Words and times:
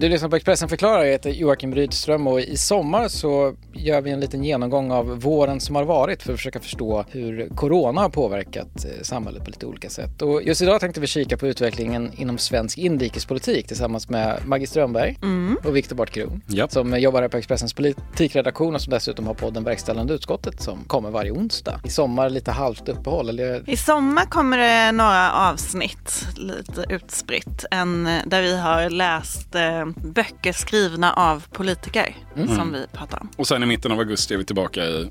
Du 0.00 0.08
lyssnar 0.08 0.28
på 0.28 0.36
Expressen 0.36 0.68
förklarar, 0.68 1.04
jag 1.04 1.12
heter 1.12 1.30
Joakim 1.30 1.74
Rydström 1.74 2.26
och 2.26 2.40
i 2.40 2.56
sommar 2.56 3.08
så 3.08 3.54
gör 3.72 4.00
vi 4.00 4.10
en 4.10 4.20
liten 4.20 4.44
genomgång 4.44 4.90
av 4.90 5.20
våren 5.20 5.60
som 5.60 5.76
har 5.76 5.84
varit 5.84 6.22
för 6.22 6.32
att 6.32 6.38
försöka 6.38 6.60
förstå 6.60 7.04
hur 7.10 7.48
corona 7.48 8.00
har 8.00 8.08
påverkat 8.08 8.84
eh, 8.84 9.02
samhället 9.02 9.44
på 9.44 9.50
lite 9.50 9.66
olika 9.66 9.90
sätt. 9.90 10.22
Och 10.22 10.42
just 10.42 10.62
idag 10.62 10.80
tänkte 10.80 11.00
vi 11.00 11.06
kika 11.06 11.36
på 11.36 11.46
utvecklingen 11.46 12.10
inom 12.16 12.38
svensk 12.38 12.78
inrikespolitik 12.78 13.66
tillsammans 13.66 14.08
med 14.08 14.40
Maggie 14.46 14.66
Strömberg 14.66 15.18
mm. 15.22 15.56
och 15.64 15.76
Viktor 15.76 15.96
Bartkron 15.96 16.42
yep. 16.52 16.72
som 16.72 17.00
jobbar 17.00 17.22
här 17.22 17.28
på 17.28 17.36
Expressens 17.36 17.74
politikredaktion 17.74 18.74
och 18.74 18.80
som 18.80 18.90
dessutom 18.90 19.26
har 19.26 19.34
podden 19.34 19.64
Verkställande 19.64 20.14
utskottet 20.14 20.62
som 20.62 20.84
kommer 20.86 21.10
varje 21.10 21.30
onsdag. 21.30 21.80
I 21.84 21.90
sommar 21.90 22.30
lite 22.30 22.50
halvt 22.50 22.88
uppehåll. 22.88 23.28
Eller... 23.28 23.70
I 23.70 23.76
sommar 23.76 24.24
kommer 24.24 24.58
det 24.58 24.92
några 24.92 25.32
avsnitt 25.32 26.26
lite 26.36 26.94
utspritt. 26.94 27.64
En 27.70 28.08
där 28.26 28.42
vi 28.42 28.56
har 28.56 28.90
läst 28.90 29.54
eh, 29.54 29.89
böcker 29.96 30.52
skrivna 30.52 31.12
av 31.12 31.46
politiker 31.50 32.16
mm. 32.36 32.56
som 32.56 32.72
vi 32.72 32.86
pratar 32.92 33.20
om. 33.20 33.28
Och 33.36 33.46
sen 33.46 33.62
i 33.62 33.66
mitten 33.66 33.92
av 33.92 33.98
augusti 33.98 34.34
är 34.34 34.38
vi 34.38 34.44
tillbaka 34.44 34.84
i 34.84 35.10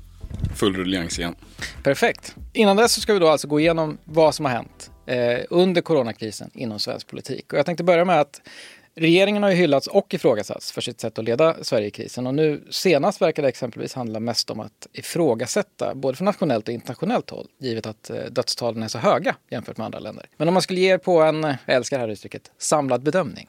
full 0.56 0.76
ruljangs 0.76 1.18
igen. 1.18 1.34
Perfekt. 1.82 2.36
Innan 2.52 2.76
dess 2.76 2.92
så 2.92 3.00
ska 3.00 3.12
vi 3.12 3.18
då 3.18 3.28
alltså 3.28 3.48
gå 3.48 3.60
igenom 3.60 3.98
vad 4.04 4.34
som 4.34 4.44
har 4.44 4.52
hänt 4.52 4.90
eh, 5.06 5.38
under 5.50 5.80
coronakrisen 5.80 6.50
inom 6.54 6.78
svensk 6.78 7.06
politik. 7.06 7.52
Och 7.52 7.58
jag 7.58 7.66
tänkte 7.66 7.84
börja 7.84 8.04
med 8.04 8.20
att 8.20 8.40
Regeringen 8.94 9.42
har 9.42 9.50
ju 9.50 9.56
hyllats 9.56 9.86
och 9.86 10.14
ifrågasatts 10.14 10.72
för 10.72 10.80
sitt 10.80 11.00
sätt 11.00 11.18
att 11.18 11.24
leda 11.24 11.64
Sverige 11.64 11.86
i 11.86 11.90
krisen 11.90 12.26
och 12.26 12.34
nu 12.34 12.64
senast 12.70 13.22
verkar 13.22 13.42
det 13.42 13.48
exempelvis 13.48 13.94
handla 13.94 14.20
mest 14.20 14.50
om 14.50 14.60
att 14.60 14.86
ifrågasätta 14.92 15.94
både 15.94 16.16
från 16.16 16.24
nationellt 16.24 16.68
och 16.68 16.74
internationellt 16.74 17.30
håll 17.30 17.46
givet 17.60 17.86
att 17.86 18.10
eh, 18.10 18.16
dödstalen 18.16 18.82
är 18.82 18.88
så 18.88 18.98
höga 18.98 19.36
jämfört 19.50 19.76
med 19.76 19.84
andra 19.84 19.98
länder. 19.98 20.26
Men 20.36 20.48
om 20.48 20.54
man 20.54 20.62
skulle 20.62 20.80
ge 20.80 20.92
er 20.92 20.98
på 20.98 21.22
en, 21.22 21.42
jag 21.42 21.76
älskar 21.76 21.98
det 21.98 22.04
här 22.04 22.08
uttrycket, 22.08 22.50
samlad 22.58 23.02
bedömning 23.02 23.48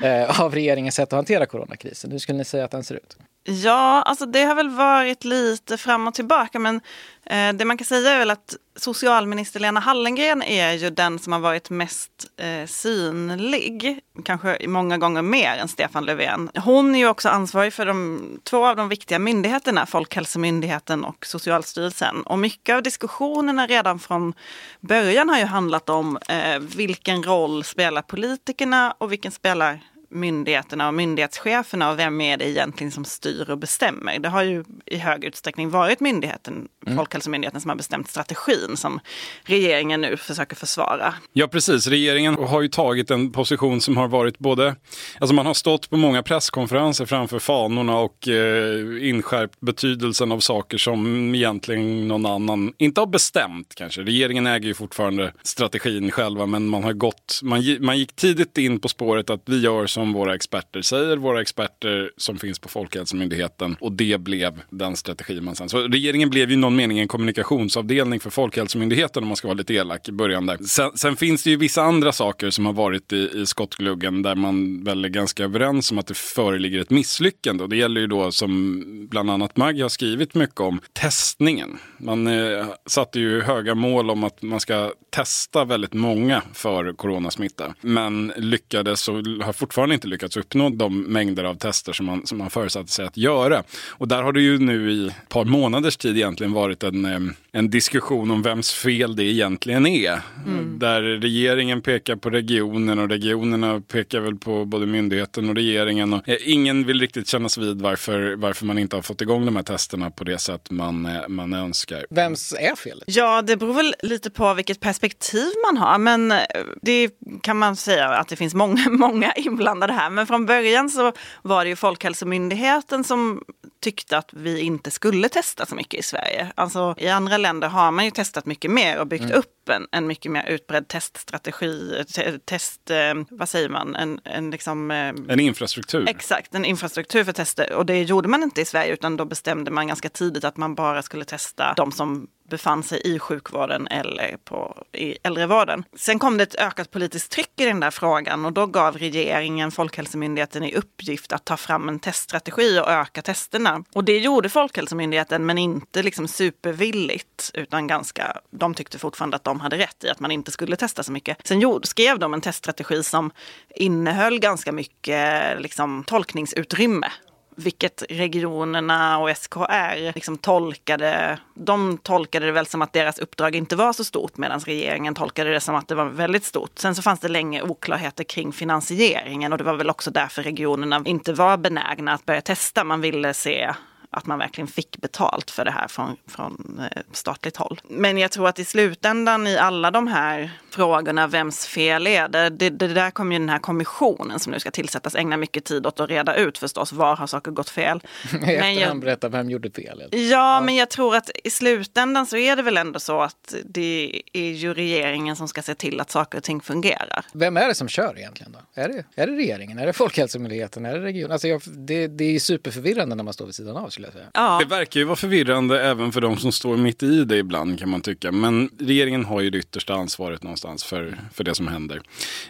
Eh, 0.00 0.40
av 0.40 0.54
regeringens 0.54 0.94
sätt 0.94 1.12
att 1.12 1.16
hantera 1.16 1.46
coronakrisen. 1.46 2.12
Hur 2.12 2.18
skulle 2.18 2.38
ni 2.38 2.44
säga 2.44 2.64
att 2.64 2.70
den 2.70 2.84
ser 2.84 2.94
ut? 2.94 3.16
Ja, 3.44 4.02
alltså 4.02 4.26
det 4.26 4.42
har 4.42 4.54
väl 4.54 4.70
varit 4.70 5.24
lite 5.24 5.78
fram 5.78 6.06
och 6.06 6.14
tillbaka 6.14 6.58
men 6.58 6.80
eh, 7.26 7.52
det 7.52 7.64
man 7.64 7.78
kan 7.78 7.84
säga 7.84 8.10
är 8.10 8.18
väl 8.18 8.30
att 8.30 8.56
socialminister 8.76 9.60
Lena 9.60 9.80
Hallengren 9.80 10.42
är 10.42 10.72
ju 10.72 10.90
den 10.90 11.18
som 11.18 11.32
har 11.32 11.40
varit 11.40 11.70
mest 11.70 12.10
eh, 12.36 12.66
synlig. 12.66 14.00
Kanske 14.24 14.58
många 14.68 14.98
gånger 14.98 15.22
mer 15.22 15.56
än 15.56 15.68
Stefan 15.68 16.04
Löfven. 16.04 16.50
Hon 16.54 16.94
är 16.94 16.98
ju 16.98 17.08
också 17.08 17.28
ansvarig 17.28 17.72
för 17.72 17.86
de, 17.86 18.22
två 18.44 18.66
av 18.66 18.76
de 18.76 18.88
viktiga 18.88 19.18
myndigheterna, 19.18 19.86
Folkhälsomyndigheten 19.86 21.04
och 21.04 21.26
Socialstyrelsen. 21.26 22.22
Och 22.22 22.38
mycket 22.38 22.74
av 22.74 22.82
diskussionerna 22.82 23.66
redan 23.66 23.98
från 23.98 24.34
början 24.80 25.28
har 25.28 25.38
ju 25.38 25.44
handlat 25.44 25.88
om 25.88 26.18
eh, 26.28 26.58
vilken 26.58 27.22
roll 27.22 27.64
spelar 27.64 28.02
politikerna 28.02 28.94
och 28.98 29.12
vilken 29.12 29.32
spelar 29.32 29.80
myndigheterna 30.12 30.88
och 30.88 30.94
myndighetscheferna 30.94 31.90
och 31.90 31.98
vem 31.98 32.20
är 32.20 32.36
det 32.36 32.48
egentligen 32.48 32.90
som 32.90 33.04
styr 33.04 33.50
och 33.50 33.58
bestämmer. 33.58 34.18
Det 34.18 34.28
har 34.28 34.42
ju 34.42 34.64
i 34.86 34.96
hög 34.96 35.24
utsträckning 35.24 35.70
varit 35.70 36.00
myndigheten, 36.00 36.68
mm. 36.86 36.98
Folkhälsomyndigheten 36.98 37.60
som 37.60 37.68
har 37.68 37.76
bestämt 37.76 38.10
strategin 38.10 38.76
som 38.76 39.00
regeringen 39.42 40.00
nu 40.00 40.16
försöker 40.16 40.56
försvara. 40.56 41.14
Ja 41.32 41.48
precis, 41.48 41.86
regeringen 41.86 42.34
har 42.34 42.62
ju 42.62 42.68
tagit 42.68 43.10
en 43.10 43.32
position 43.32 43.80
som 43.80 43.96
har 43.96 44.08
varit 44.08 44.38
både, 44.38 44.76
alltså 45.20 45.34
man 45.34 45.46
har 45.46 45.54
stått 45.54 45.90
på 45.90 45.96
många 45.96 46.22
presskonferenser 46.22 47.06
framför 47.06 47.38
fanorna 47.38 47.98
och 47.98 48.28
eh, 48.28 49.08
inskärpt 49.08 49.60
betydelsen 49.60 50.32
av 50.32 50.40
saker 50.40 50.78
som 50.78 51.34
egentligen 51.34 52.08
någon 52.08 52.26
annan 52.26 52.72
inte 52.78 53.00
har 53.00 53.06
bestämt 53.06 53.74
kanske. 53.74 54.02
Regeringen 54.02 54.46
äger 54.46 54.66
ju 54.66 54.74
fortfarande 54.74 55.32
strategin 55.42 56.10
själva 56.10 56.46
men 56.46 56.68
man 56.68 56.84
har 56.84 56.92
gått, 56.92 57.40
man, 57.42 57.76
man 57.80 57.98
gick 57.98 58.16
tidigt 58.16 58.58
in 58.58 58.80
på 58.80 58.88
spåret 58.88 59.30
att 59.30 59.42
vi 59.46 59.60
gör 59.60 59.86
som 59.86 60.01
som 60.02 60.12
våra 60.12 60.34
experter 60.34 60.82
säger, 60.82 61.16
våra 61.16 61.40
experter 61.40 62.10
som 62.16 62.38
finns 62.38 62.58
på 62.58 62.68
Folkhälsomyndigheten. 62.68 63.76
Och 63.80 63.92
det 63.92 64.20
blev 64.20 64.60
den 64.70 64.96
strategi 64.96 65.40
man 65.40 65.56
sen... 65.56 65.68
Så 65.68 65.78
regeringen 65.78 66.30
blev 66.30 66.48
ju 66.48 66.54
i 66.54 66.58
någon 66.58 66.76
mening 66.76 66.98
en 66.98 67.08
kommunikationsavdelning 67.08 68.20
för 68.20 68.30
Folkhälsomyndigheten 68.30 69.22
om 69.22 69.28
man 69.28 69.36
ska 69.36 69.48
vara 69.48 69.58
lite 69.58 69.74
elak 69.74 70.08
i 70.08 70.12
början 70.12 70.46
där. 70.46 70.56
Sen, 70.56 70.90
sen 70.94 71.16
finns 71.16 71.42
det 71.42 71.50
ju 71.50 71.56
vissa 71.56 71.82
andra 71.82 72.12
saker 72.12 72.50
som 72.50 72.66
har 72.66 72.72
varit 72.72 73.12
i, 73.12 73.30
i 73.34 73.46
skottgluggen 73.46 74.22
där 74.22 74.34
man 74.34 74.84
väl 74.84 75.04
är 75.04 75.08
ganska 75.08 75.44
överens 75.44 75.92
om 75.92 75.98
att 75.98 76.06
det 76.06 76.16
föreligger 76.16 76.80
ett 76.80 76.90
misslyckande. 76.90 77.64
Och 77.64 77.70
det 77.70 77.76
gäller 77.76 78.00
ju 78.00 78.06
då 78.06 78.32
som 78.32 78.82
bland 79.10 79.30
annat 79.30 79.56
Mag 79.56 79.80
har 79.80 79.88
skrivit 79.88 80.34
mycket 80.34 80.60
om 80.60 80.80
testningen. 80.92 81.78
Man 81.98 82.26
eh, 82.26 82.66
satte 82.86 83.20
ju 83.20 83.40
höga 83.40 83.74
mål 83.74 84.10
om 84.10 84.24
att 84.24 84.42
man 84.42 84.60
ska 84.60 84.92
testa 85.10 85.64
väldigt 85.64 85.94
många 85.94 86.42
för 86.52 86.92
coronasmitta. 86.92 87.74
Men 87.80 88.32
lyckades 88.36 89.08
och 89.08 89.14
har 89.14 89.52
fortfarande 89.52 89.91
fortfarande 89.92 89.94
inte 89.94 90.08
lyckats 90.08 90.36
uppnå 90.36 90.70
de 90.70 91.02
mängder 91.02 91.44
av 91.44 91.54
tester 91.54 91.92
som 91.92 92.06
man, 92.06 92.26
som 92.26 92.38
man 92.38 92.50
förutsatte 92.50 92.90
sig 92.90 93.06
att 93.06 93.16
göra. 93.16 93.62
Och 93.98 94.08
där 94.08 94.22
har 94.22 94.32
det 94.32 94.42
ju 94.42 94.58
nu 94.58 94.90
i 94.90 95.06
ett 95.06 95.28
par 95.28 95.44
månaders 95.44 95.96
tid 95.96 96.16
egentligen 96.16 96.52
varit 96.52 96.82
en, 96.82 97.34
en 97.54 97.70
diskussion 97.70 98.30
om 98.30 98.42
vems 98.42 98.72
fel 98.72 99.16
det 99.16 99.24
egentligen 99.24 99.86
är. 99.86 100.20
Mm. 100.46 100.78
Där 100.78 101.02
regeringen 101.02 101.82
pekar 101.82 102.16
på 102.16 102.30
regionen 102.30 102.98
och 102.98 103.08
regionerna 103.08 103.80
pekar 103.80 104.20
väl 104.20 104.36
på 104.36 104.64
både 104.64 104.86
myndigheten 104.86 105.48
och 105.48 105.54
regeringen. 105.54 106.12
Och 106.12 106.28
eh, 106.28 106.36
ingen 106.44 106.86
vill 106.86 107.00
riktigt 107.00 107.28
kännas 107.28 107.58
vid 107.58 107.82
varför, 107.82 108.36
varför 108.36 108.66
man 108.66 108.78
inte 108.78 108.96
har 108.96 109.02
fått 109.02 109.20
igång 109.20 109.46
de 109.46 109.56
här 109.56 109.62
testerna 109.62 110.10
på 110.10 110.24
det 110.24 110.38
sätt 110.38 110.70
man, 110.70 111.06
eh, 111.06 111.28
man 111.28 111.52
önskar. 111.52 112.06
Vems 112.10 112.54
är 112.58 112.76
felet? 112.76 113.04
Ja, 113.06 113.42
det 113.42 113.56
beror 113.56 113.74
väl 113.74 113.94
lite 114.02 114.30
på 114.30 114.54
vilket 114.54 114.80
perspektiv 114.80 115.48
man 115.66 115.76
har. 115.76 115.98
Men 115.98 116.32
eh, 116.32 116.38
det 116.82 117.10
kan 117.42 117.58
man 117.58 117.76
säga 117.76 118.08
att 118.08 118.28
det 118.28 118.36
finns 118.36 118.54
många, 118.54 118.84
många 118.90 119.32
inblandade 119.32 119.92
det 119.92 119.96
här. 119.96 120.10
Men 120.10 120.26
från 120.26 120.46
början 120.46 120.90
så 120.90 121.12
var 121.42 121.64
det 121.64 121.70
ju 121.70 121.76
Folkhälsomyndigheten 121.76 123.04
som 123.04 123.42
tyckte 123.82 124.18
att 124.18 124.28
vi 124.32 124.60
inte 124.60 124.90
skulle 124.90 125.28
testa 125.28 125.66
så 125.66 125.74
mycket 125.74 126.00
i 126.00 126.02
Sverige. 126.02 126.52
Alltså 126.54 126.94
i 126.98 127.08
andra 127.08 127.38
länder 127.42 127.68
har 127.68 127.90
man 127.90 128.04
ju 128.04 128.10
testat 128.10 128.46
mycket 128.46 128.70
mer 128.70 129.00
och 129.00 129.06
byggt 129.06 129.24
mm. 129.24 129.38
upp 129.38 129.68
en, 129.68 129.86
en 129.92 130.06
mycket 130.06 130.32
mer 130.32 130.46
utbredd 130.48 130.88
teststrategi, 130.88 132.04
test, 132.44 132.90
eh, 132.90 133.14
vad 133.30 133.48
säger 133.48 133.68
man, 133.68 133.96
en, 133.96 134.20
en 134.24 134.50
liksom... 134.50 134.90
Eh, 134.90 135.08
en 135.28 135.40
infrastruktur. 135.40 136.08
Exakt, 136.08 136.54
en 136.54 136.64
infrastruktur 136.64 137.24
för 137.24 137.32
tester. 137.32 137.72
Och 137.72 137.86
det 137.86 138.02
gjorde 138.02 138.28
man 138.28 138.42
inte 138.42 138.60
i 138.60 138.64
Sverige 138.64 138.92
utan 138.92 139.16
då 139.16 139.24
bestämde 139.24 139.70
man 139.70 139.86
ganska 139.86 140.08
tidigt 140.08 140.44
att 140.44 140.56
man 140.56 140.74
bara 140.74 141.02
skulle 141.02 141.24
testa 141.24 141.74
de 141.76 141.92
som 141.92 142.28
befann 142.52 142.82
sig 142.82 143.00
i 143.04 143.18
sjukvården 143.18 143.86
eller 143.86 144.36
på, 144.44 144.84
i 144.92 145.16
äldrevården. 145.22 145.84
Sen 145.96 146.18
kom 146.18 146.36
det 146.36 146.42
ett 146.42 146.54
ökat 146.54 146.90
politiskt 146.90 147.32
tryck 147.32 147.60
i 147.60 147.64
den 147.64 147.80
där 147.80 147.90
frågan 147.90 148.44
och 148.44 148.52
då 148.52 148.66
gav 148.66 148.96
regeringen 148.96 149.70
Folkhälsomyndigheten 149.70 150.64
i 150.64 150.74
uppgift 150.74 151.32
att 151.32 151.44
ta 151.44 151.56
fram 151.56 151.88
en 151.88 151.98
teststrategi 151.98 152.80
och 152.80 152.90
öka 152.90 153.22
testerna. 153.22 153.84
Och 153.94 154.04
det 154.04 154.18
gjorde 154.18 154.48
Folkhälsomyndigheten 154.48 155.46
men 155.46 155.58
inte 155.58 156.02
liksom 156.02 156.28
supervilligt 156.28 157.50
utan 157.54 157.86
ganska, 157.86 158.40
de 158.50 158.74
tyckte 158.74 158.98
fortfarande 158.98 159.36
att 159.36 159.44
de 159.44 159.60
hade 159.60 159.78
rätt 159.78 160.04
i 160.04 160.08
att 160.08 160.20
man 160.20 160.30
inte 160.30 160.50
skulle 160.50 160.76
testa 160.76 161.02
så 161.02 161.12
mycket. 161.12 161.36
Sen 161.44 161.60
gjorde, 161.60 161.86
skrev 161.86 162.18
de 162.18 162.34
en 162.34 162.40
teststrategi 162.40 163.02
som 163.02 163.30
innehöll 163.74 164.38
ganska 164.38 164.72
mycket 164.72 165.60
liksom, 165.60 166.04
tolkningsutrymme 166.06 167.10
vilket 167.56 168.02
regionerna 168.10 169.18
och 169.18 169.36
SKR 169.36 170.14
liksom 170.14 170.38
tolkade. 170.38 171.38
De 171.54 171.98
tolkade 171.98 172.46
det 172.46 172.52
väl 172.52 172.66
som 172.66 172.82
att 172.82 172.92
deras 172.92 173.18
uppdrag 173.18 173.54
inte 173.54 173.76
var 173.76 173.92
så 173.92 174.04
stort 174.04 174.36
medan 174.36 174.60
regeringen 174.60 175.14
tolkade 175.14 175.52
det 175.52 175.60
som 175.60 175.74
att 175.74 175.88
det 175.88 175.94
var 175.94 176.04
väldigt 176.04 176.44
stort. 176.44 176.70
Sen 176.74 176.94
så 176.94 177.02
fanns 177.02 177.20
det 177.20 177.28
länge 177.28 177.62
oklarheter 177.62 178.24
kring 178.24 178.52
finansieringen 178.52 179.52
och 179.52 179.58
det 179.58 179.64
var 179.64 179.74
väl 179.74 179.90
också 179.90 180.10
därför 180.10 180.42
regionerna 180.42 181.02
inte 181.04 181.32
var 181.32 181.56
benägna 181.56 182.12
att 182.12 182.26
börja 182.26 182.40
testa. 182.40 182.84
Man 182.84 183.00
ville 183.00 183.34
se 183.34 183.74
att 184.12 184.26
man 184.26 184.38
verkligen 184.38 184.68
fick 184.68 184.96
betalt 184.96 185.50
för 185.50 185.64
det 185.64 185.70
här 185.70 185.88
från, 185.88 186.16
från 186.26 186.80
eh, 186.92 187.02
statligt 187.12 187.56
håll. 187.56 187.80
Men 187.88 188.18
jag 188.18 188.30
tror 188.30 188.48
att 188.48 188.58
i 188.58 188.64
slutändan 188.64 189.46
i 189.46 189.56
alla 189.56 189.90
de 189.90 190.06
här 190.06 190.50
frågorna, 190.70 191.26
vems 191.26 191.66
fel 191.66 192.06
är 192.06 192.28
det? 192.28 192.50
Det, 192.50 192.70
det 192.70 192.88
där 192.88 193.10
kommer 193.10 193.32
ju 193.32 193.38
den 193.38 193.48
här 193.48 193.58
kommissionen 193.58 194.38
som 194.38 194.52
nu 194.52 194.60
ska 194.60 194.70
tillsättas 194.70 195.14
ägna 195.14 195.36
mycket 195.36 195.64
tid 195.64 195.86
åt 195.86 196.00
att 196.00 196.10
reda 196.10 196.36
ut 196.36 196.58
förstås. 196.58 196.92
Var 196.92 197.16
har 197.16 197.26
saker 197.26 197.50
gått 197.50 197.70
fel? 197.70 198.00
men 198.40 198.74
jag, 198.74 199.00
berätta 199.00 199.28
vem 199.28 199.50
gjorde 199.50 199.70
fel? 199.70 200.08
Ja, 200.10 200.18
ja, 200.18 200.60
men 200.60 200.74
jag 200.74 200.90
tror 200.90 201.16
att 201.16 201.30
i 201.44 201.50
slutändan 201.50 202.26
så 202.26 202.36
är 202.36 202.56
det 202.56 202.62
väl 202.62 202.76
ändå 202.76 203.00
så 203.00 203.20
att 203.20 203.54
det 203.64 204.22
är 204.32 204.50
ju 204.50 204.74
regeringen 204.74 205.36
som 205.36 205.48
ska 205.48 205.62
se 205.62 205.74
till 205.74 206.00
att 206.00 206.10
saker 206.10 206.38
och 206.38 206.44
ting 206.44 206.60
fungerar. 206.60 207.24
Vem 207.32 207.56
är 207.56 207.68
det 207.68 207.74
som 207.74 207.88
kör 207.88 208.18
egentligen 208.18 208.52
då? 208.52 208.82
Är 208.82 208.88
det, 208.88 209.04
är 209.22 209.26
det 209.26 209.32
regeringen? 209.32 209.78
Är 209.78 209.86
det 209.86 209.92
Folkhälsomyndigheten? 209.92 210.86
Är 210.86 210.94
det 210.94 211.04
regionen? 211.04 211.32
Alltså 211.32 211.48
jag, 211.48 211.62
det, 211.66 212.06
det 212.06 212.24
är 212.24 212.38
superförvirrande 212.38 213.14
när 213.14 213.24
man 213.24 213.34
står 213.34 213.46
vid 213.46 213.54
sidan 213.54 213.76
av 213.76 213.90
skulle 214.02 214.22
jag 214.22 214.30
säga. 214.34 214.46
Ja. 214.46 214.58
Det 214.58 214.64
verkar 214.64 215.00
ju 215.00 215.06
vara 215.06 215.16
förvirrande 215.16 215.82
även 215.82 216.12
för 216.12 216.20
de 216.20 216.36
som 216.36 216.52
står 216.52 216.76
mitt 216.76 217.02
i 217.02 217.24
det 217.24 217.36
ibland 217.36 217.78
kan 217.78 217.88
man 217.88 218.00
tycka. 218.00 218.32
Men 218.32 218.70
regeringen 218.78 219.24
har 219.24 219.40
ju 219.40 219.50
det 219.50 219.58
yttersta 219.58 219.94
ansvaret 219.94 220.42
någonstans 220.42 220.84
för, 220.84 221.18
för 221.32 221.44
det 221.44 221.54
som 221.54 221.68
händer 221.68 222.00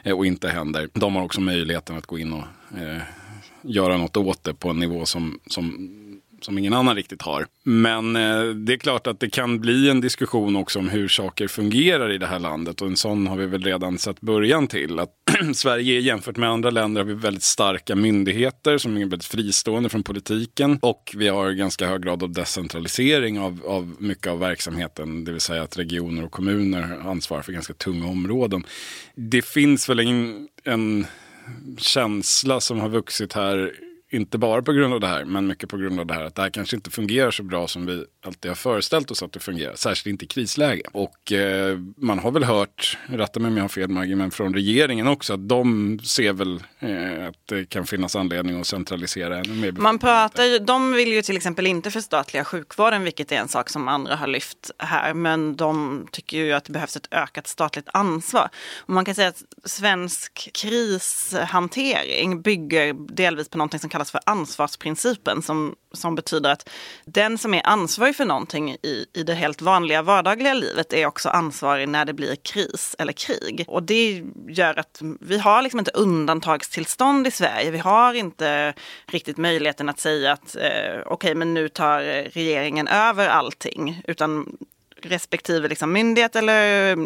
eh, 0.02 0.16
och 0.16 0.26
inte 0.26 0.48
händer. 0.48 0.88
De 0.92 1.16
har 1.16 1.22
också 1.22 1.40
möjligheten 1.40 1.96
att 1.96 2.06
gå 2.06 2.18
in 2.18 2.32
och 2.32 2.44
eh, 2.78 3.02
göra 3.62 3.96
något 3.96 4.16
åt 4.16 4.44
det 4.44 4.54
på 4.54 4.70
en 4.70 4.78
nivå 4.78 5.06
som, 5.06 5.40
som 5.46 5.90
som 6.44 6.58
ingen 6.58 6.72
annan 6.72 6.96
riktigt 6.96 7.22
har. 7.22 7.46
Men 7.64 8.16
eh, 8.16 8.44
det 8.44 8.72
är 8.72 8.76
klart 8.76 9.06
att 9.06 9.20
det 9.20 9.30
kan 9.30 9.60
bli 9.60 9.90
en 9.90 10.00
diskussion 10.00 10.56
också 10.56 10.78
om 10.78 10.88
hur 10.88 11.08
saker 11.08 11.48
fungerar 11.48 12.12
i 12.12 12.18
det 12.18 12.26
här 12.26 12.38
landet 12.38 12.80
och 12.80 12.88
en 12.88 12.96
sån 12.96 13.26
har 13.26 13.36
vi 13.36 13.46
väl 13.46 13.62
redan 13.62 13.98
sett 13.98 14.20
början 14.20 14.66
till. 14.66 14.98
Att 14.98 15.10
Sverige 15.54 16.00
jämfört 16.00 16.36
med 16.36 16.48
andra 16.48 16.70
länder 16.70 17.00
har 17.00 17.06
vi 17.06 17.14
väldigt 17.14 17.42
starka 17.42 17.94
myndigheter 17.94 18.78
som 18.78 18.96
är 18.96 19.00
väldigt 19.00 19.24
fristående 19.24 19.88
från 19.88 20.02
politiken 20.02 20.78
och 20.82 21.14
vi 21.16 21.28
har 21.28 21.50
ganska 21.50 21.86
hög 21.86 22.02
grad 22.02 22.22
av 22.22 22.32
decentralisering 22.32 23.38
av, 23.38 23.62
av 23.66 23.96
mycket 23.98 24.26
av 24.26 24.38
verksamheten, 24.38 25.24
det 25.24 25.32
vill 25.32 25.40
säga 25.40 25.62
att 25.62 25.78
regioner 25.78 26.24
och 26.24 26.32
kommuner 26.32 27.00
ansvarar 27.04 27.42
för 27.42 27.52
ganska 27.52 27.74
tunga 27.74 28.06
områden. 28.06 28.64
Det 29.14 29.44
finns 29.44 29.88
väl 29.88 29.98
en, 30.00 30.48
en 30.64 31.06
känsla 31.78 32.60
som 32.60 32.80
har 32.80 32.88
vuxit 32.88 33.32
här 33.32 33.72
inte 34.12 34.38
bara 34.38 34.62
på 34.62 34.72
grund 34.72 34.94
av 34.94 35.00
det 35.00 35.06
här, 35.06 35.24
men 35.24 35.46
mycket 35.46 35.68
på 35.68 35.76
grund 35.76 36.00
av 36.00 36.06
det 36.06 36.14
här 36.14 36.24
att 36.24 36.34
det 36.34 36.42
här 36.42 36.50
kanske 36.50 36.76
inte 36.76 36.90
fungerar 36.90 37.30
så 37.30 37.42
bra 37.42 37.68
som 37.68 37.86
vi 37.86 38.04
alltid 38.26 38.50
har 38.50 38.56
föreställt 38.56 39.10
oss 39.10 39.22
att 39.22 39.32
det 39.32 39.40
fungerar. 39.40 39.74
Särskilt 39.74 40.06
inte 40.06 40.24
i 40.24 40.28
krisläge. 40.28 40.82
Och 40.92 41.32
eh, 41.32 41.78
man 41.96 42.18
har 42.18 42.30
väl 42.30 42.44
hört, 42.44 42.98
rätta 43.06 43.40
mig 43.40 43.48
om 43.48 43.56
jag 43.56 43.64
har 43.64 43.68
fel 43.68 43.88
Maggie, 43.88 44.16
men 44.16 44.30
från 44.30 44.54
regeringen 44.54 45.08
också 45.08 45.34
att 45.34 45.48
de 45.48 45.98
ser 46.04 46.32
väl 46.32 46.62
eh, 46.78 47.28
att 47.28 47.46
det 47.48 47.68
kan 47.68 47.86
finnas 47.86 48.16
anledning 48.16 48.60
att 48.60 48.66
centralisera 48.66 49.38
ännu 49.38 49.54
mer. 49.54 49.72
Man 49.72 49.98
pratar 49.98 50.44
ju, 50.44 50.58
de 50.58 50.92
vill 50.92 51.12
ju 51.12 51.22
till 51.22 51.36
exempel 51.36 51.66
inte 51.66 51.90
förstatliga 51.90 52.44
sjukvården, 52.44 53.04
vilket 53.04 53.32
är 53.32 53.36
en 53.36 53.48
sak 53.48 53.68
som 53.68 53.88
andra 53.88 54.16
har 54.16 54.26
lyft 54.26 54.70
här. 54.78 55.14
Men 55.14 55.56
de 55.56 56.06
tycker 56.12 56.36
ju 56.36 56.52
att 56.52 56.64
det 56.64 56.72
behövs 56.72 56.96
ett 56.96 57.08
ökat 57.10 57.46
statligt 57.46 57.88
ansvar. 57.92 58.48
Och 58.78 58.90
man 58.90 59.04
kan 59.04 59.14
säga 59.14 59.28
att 59.28 59.42
svensk 59.64 60.50
krishantering 60.54 62.42
bygger 62.42 63.14
delvis 63.14 63.48
på 63.48 63.58
någonting 63.58 63.80
som 63.80 63.90
kallas 63.90 64.01
kallas 64.02 64.10
för 64.10 64.20
ansvarsprincipen 64.26 65.42
som, 65.42 65.74
som 65.92 66.14
betyder 66.14 66.50
att 66.50 66.68
den 67.04 67.38
som 67.38 67.54
är 67.54 67.66
ansvarig 67.66 68.16
för 68.16 68.24
någonting 68.24 68.70
i, 68.70 69.06
i 69.14 69.22
det 69.22 69.34
helt 69.34 69.62
vanliga 69.62 70.02
vardagliga 70.02 70.54
livet 70.54 70.92
är 70.92 71.06
också 71.06 71.28
ansvarig 71.28 71.88
när 71.88 72.04
det 72.04 72.14
blir 72.14 72.36
kris 72.36 72.96
eller 72.98 73.12
krig. 73.12 73.64
Och 73.68 73.82
det 73.82 74.24
gör 74.48 74.78
att 74.78 75.02
vi 75.20 75.38
har 75.38 75.62
liksom 75.62 75.78
inte 75.78 75.90
undantagstillstånd 75.90 77.26
i 77.26 77.30
Sverige. 77.30 77.70
Vi 77.70 77.78
har 77.78 78.14
inte 78.14 78.74
riktigt 79.06 79.36
möjligheten 79.36 79.88
att 79.88 80.00
säga 80.00 80.32
att 80.32 80.56
eh, 80.56 81.00
okej, 81.06 81.12
okay, 81.12 81.34
men 81.34 81.54
nu 81.54 81.68
tar 81.68 82.00
regeringen 82.32 82.88
över 82.88 83.28
allting. 83.28 84.02
Utan 84.08 84.56
respektive 85.06 85.68
liksom 85.68 85.92
myndighet 85.92 86.36
eller 86.36 86.90
eh, 86.90 86.96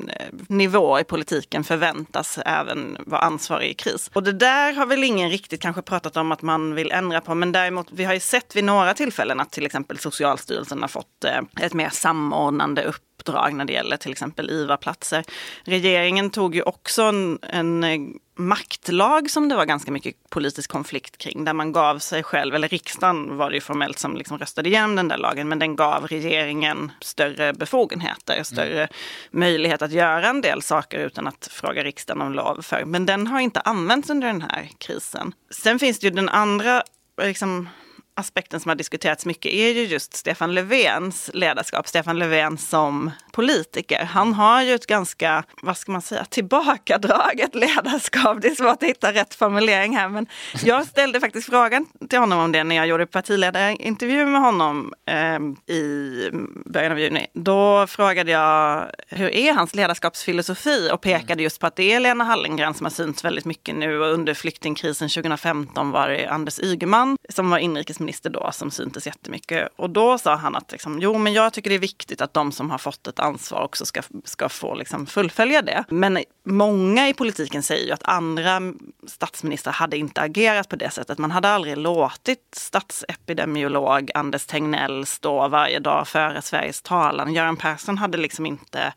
nivå 0.48 1.00
i 1.00 1.04
politiken 1.04 1.64
förväntas 1.64 2.38
även 2.46 2.96
vara 3.06 3.20
ansvarig 3.20 3.70
i 3.70 3.74
kris. 3.74 4.10
Och 4.12 4.22
det 4.22 4.32
där 4.32 4.72
har 4.72 4.86
väl 4.86 5.04
ingen 5.04 5.30
riktigt 5.30 5.62
kanske 5.62 5.82
pratat 5.82 6.16
om 6.16 6.32
att 6.32 6.42
man 6.42 6.74
vill 6.74 6.92
ändra 6.92 7.20
på, 7.20 7.34
men 7.34 7.52
däremot 7.52 7.86
vi 7.90 8.04
har 8.04 8.14
ju 8.14 8.20
sett 8.20 8.56
vid 8.56 8.64
några 8.64 8.94
tillfällen 8.94 9.40
att 9.40 9.52
till 9.52 9.66
exempel 9.66 9.98
Socialstyrelsen 9.98 10.80
har 10.80 10.88
fått 10.88 11.24
eh, 11.24 11.64
ett 11.64 11.74
mer 11.74 11.90
samordnande 11.90 12.84
upp 12.84 13.02
uppdrag 13.26 13.54
när 13.54 13.64
det 13.64 13.72
gäller 13.72 13.96
till 13.96 14.12
exempel 14.12 14.50
IVA-platser. 14.50 15.24
Regeringen 15.64 16.30
tog 16.30 16.54
ju 16.54 16.62
också 16.62 17.02
en, 17.02 17.38
en 17.42 18.12
maktlag 18.38 19.30
som 19.30 19.48
det 19.48 19.56
var 19.56 19.64
ganska 19.64 19.90
mycket 19.90 20.30
politisk 20.30 20.70
konflikt 20.70 21.18
kring, 21.18 21.44
där 21.44 21.52
man 21.52 21.72
gav 21.72 21.98
sig 21.98 22.22
själv, 22.22 22.54
eller 22.54 22.68
riksdagen 22.68 23.36
var 23.36 23.50
det 23.50 23.54
ju 23.54 23.60
formellt 23.60 23.98
som 23.98 24.16
liksom 24.16 24.38
röstade 24.38 24.68
igenom 24.68 24.96
den 24.96 25.08
där 25.08 25.18
lagen, 25.18 25.48
men 25.48 25.58
den 25.58 25.76
gav 25.76 26.06
regeringen 26.06 26.92
större 27.00 27.52
befogenheter, 27.52 28.42
större 28.42 28.78
mm. 28.78 28.88
möjlighet 29.30 29.82
att 29.82 29.92
göra 29.92 30.28
en 30.28 30.40
del 30.40 30.62
saker 30.62 30.98
utan 30.98 31.26
att 31.26 31.48
fråga 31.52 31.84
riksdagen 31.84 32.22
om 32.22 32.32
lov 32.32 32.62
för. 32.62 32.84
Men 32.84 33.06
den 33.06 33.26
har 33.26 33.40
inte 33.40 33.60
använts 33.60 34.10
under 34.10 34.26
den 34.26 34.42
här 34.42 34.68
krisen. 34.78 35.34
Sen 35.50 35.78
finns 35.78 35.98
det 35.98 36.06
ju 36.06 36.10
den 36.10 36.28
andra 36.28 36.82
eh, 37.20 37.26
liksom, 37.26 37.68
aspekten 38.16 38.60
som 38.60 38.68
har 38.68 38.76
diskuterats 38.76 39.26
mycket 39.26 39.52
är 39.52 39.72
ju 39.72 39.84
just 39.84 40.14
Stefan 40.14 40.54
Löfvens 40.54 41.30
ledarskap. 41.34 41.88
Stefan 41.88 42.18
Löfven 42.18 42.58
som 42.58 43.10
politiker. 43.32 44.04
Han 44.04 44.32
har 44.32 44.62
ju 44.62 44.74
ett 44.74 44.86
ganska, 44.86 45.44
vad 45.62 45.76
ska 45.76 45.92
man 45.92 46.02
säga, 46.02 46.24
tillbakadraget 46.24 47.54
ledarskap. 47.54 48.38
Det 48.42 48.48
är 48.48 48.54
svårt 48.54 48.82
att 48.82 48.88
hitta 48.88 49.12
rätt 49.12 49.34
formulering 49.34 49.96
här. 49.96 50.08
Men 50.08 50.26
jag 50.64 50.86
ställde 50.86 51.20
faktiskt 51.20 51.50
frågan 51.50 51.86
till 52.10 52.18
honom 52.18 52.38
om 52.38 52.52
det 52.52 52.64
när 52.64 52.76
jag 52.76 52.86
gjorde 52.86 53.06
partiledarintervju 53.06 54.26
med 54.26 54.40
honom 54.40 54.94
eh, 55.06 55.74
i 55.76 56.30
början 56.64 56.92
av 56.92 57.00
juni. 57.00 57.26
Då 57.32 57.86
frågade 57.86 58.30
jag 58.30 58.86
hur 59.08 59.30
är 59.30 59.52
hans 59.52 59.74
ledarskapsfilosofi 59.74 60.90
och 60.92 61.00
pekade 61.00 61.42
just 61.42 61.60
på 61.60 61.66
att 61.66 61.76
det 61.76 61.92
är 61.92 62.00
Lena 62.00 62.24
Hallengren 62.24 62.74
som 62.74 62.86
har 62.86 62.90
synts 62.90 63.24
väldigt 63.24 63.44
mycket 63.44 63.74
nu 63.76 64.00
och 64.00 64.12
under 64.12 64.34
flyktingkrisen 64.34 65.08
2015 65.08 65.90
var 65.90 66.08
det 66.08 66.26
Anders 66.26 66.60
Ygeman 66.60 67.16
som 67.28 67.50
var 67.50 67.58
inrikesminister 67.58 68.05
statsminister 68.12 68.30
då 68.30 68.52
som 68.52 68.70
syntes 68.70 69.06
jättemycket. 69.06 69.68
Och 69.76 69.90
då 69.90 70.18
sa 70.18 70.36
han 70.36 70.56
att 70.56 70.72
liksom, 70.72 70.98
jo, 71.00 71.18
men 71.18 71.32
jag 71.32 71.52
tycker 71.52 71.70
det 71.70 71.76
är 71.76 71.80
viktigt 71.80 72.20
att 72.20 72.34
de 72.34 72.52
som 72.52 72.70
har 72.70 72.78
fått 72.78 73.06
ett 73.06 73.18
ansvar 73.18 73.62
också 73.64 73.84
ska, 73.86 74.02
ska 74.24 74.48
få 74.48 74.74
liksom, 74.74 75.06
fullfölja 75.06 75.62
det. 75.62 75.84
Men 75.88 76.18
många 76.44 77.08
i 77.08 77.14
politiken 77.14 77.62
säger 77.62 77.86
ju 77.86 77.92
att 77.92 78.02
andra 78.02 78.60
statsministrar 79.06 79.72
hade 79.72 79.96
inte 79.96 80.20
agerat 80.20 80.68
på 80.68 80.76
det 80.76 80.90
sättet. 80.90 81.18
Man 81.18 81.30
hade 81.30 81.48
aldrig 81.48 81.76
låtit 81.76 82.54
statsepidemiolog 82.56 84.10
Anders 84.14 84.46
Tegnell 84.46 85.06
stå 85.06 85.48
varje 85.48 85.78
dag 85.78 86.08
före 86.08 86.42
Sveriges 86.42 86.82
talan. 86.82 87.34
Göran 87.34 87.56
Persson 87.56 87.98
hade 87.98 88.18
liksom 88.18 88.46
inte 88.46 88.92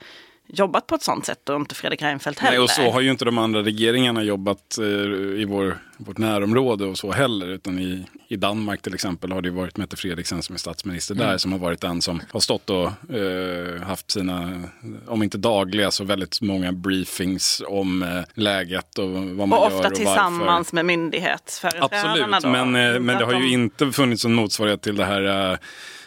jobbat 0.53 0.87
på 0.87 0.95
ett 0.95 1.03
sånt 1.03 1.25
sätt 1.25 1.49
och 1.49 1.55
inte 1.55 1.75
Fredrik 1.75 2.01
Reinfeldt 2.01 2.39
heller. 2.39 2.57
Nej, 2.57 2.63
och 2.63 2.69
så 2.69 2.91
har 2.91 3.01
ju 3.01 3.11
inte 3.11 3.25
de 3.25 3.37
andra 3.37 3.61
regeringarna 3.61 4.23
jobbat 4.23 4.77
eh, 4.77 4.85
i 5.41 5.45
vår, 5.47 5.77
vårt 5.97 6.17
närområde 6.17 6.85
och 6.85 6.97
så 6.97 7.11
heller. 7.11 7.47
Utan 7.47 7.79
i, 7.79 8.05
i 8.27 8.35
Danmark 8.35 8.81
till 8.81 8.93
exempel 8.93 9.31
har 9.31 9.41
det 9.41 9.51
varit 9.51 9.77
Mette 9.77 9.95
Fredriksen 9.95 10.43
som 10.43 10.55
är 10.55 10.59
statsminister 10.59 11.15
mm. 11.15 11.27
där 11.27 11.37
som 11.37 11.51
har 11.51 11.59
varit 11.59 11.81
den 11.81 12.01
som 12.01 12.21
har 12.31 12.39
stått 12.39 12.69
och 12.69 13.15
eh, 13.15 13.81
haft 13.81 14.11
sina, 14.11 14.63
om 15.07 15.23
inte 15.23 15.37
dagliga 15.37 15.91
så 15.91 16.03
väldigt 16.03 16.41
många 16.41 16.71
briefings 16.71 17.61
om 17.67 18.03
eh, 18.03 18.23
läget 18.33 18.99
och 18.99 19.09
vad 19.09 19.47
man 19.47 19.53
och 19.53 19.57
gör. 19.57 19.71
Och 19.71 19.75
ofta 19.75 19.89
tillsammans 19.89 20.73
med 20.73 20.85
myndighetsföreträdarna. 20.85 22.37
Absolut, 22.37 22.53
men, 22.53 22.95
eh, 22.95 22.99
men 22.99 23.17
det 23.17 23.25
har 23.25 23.33
ju 23.33 23.51
inte 23.51 23.91
funnits 23.91 24.25
en 24.25 24.33
motsvarighet 24.33 24.81
till 24.81 24.95
det 24.95 25.05
här 25.05 25.59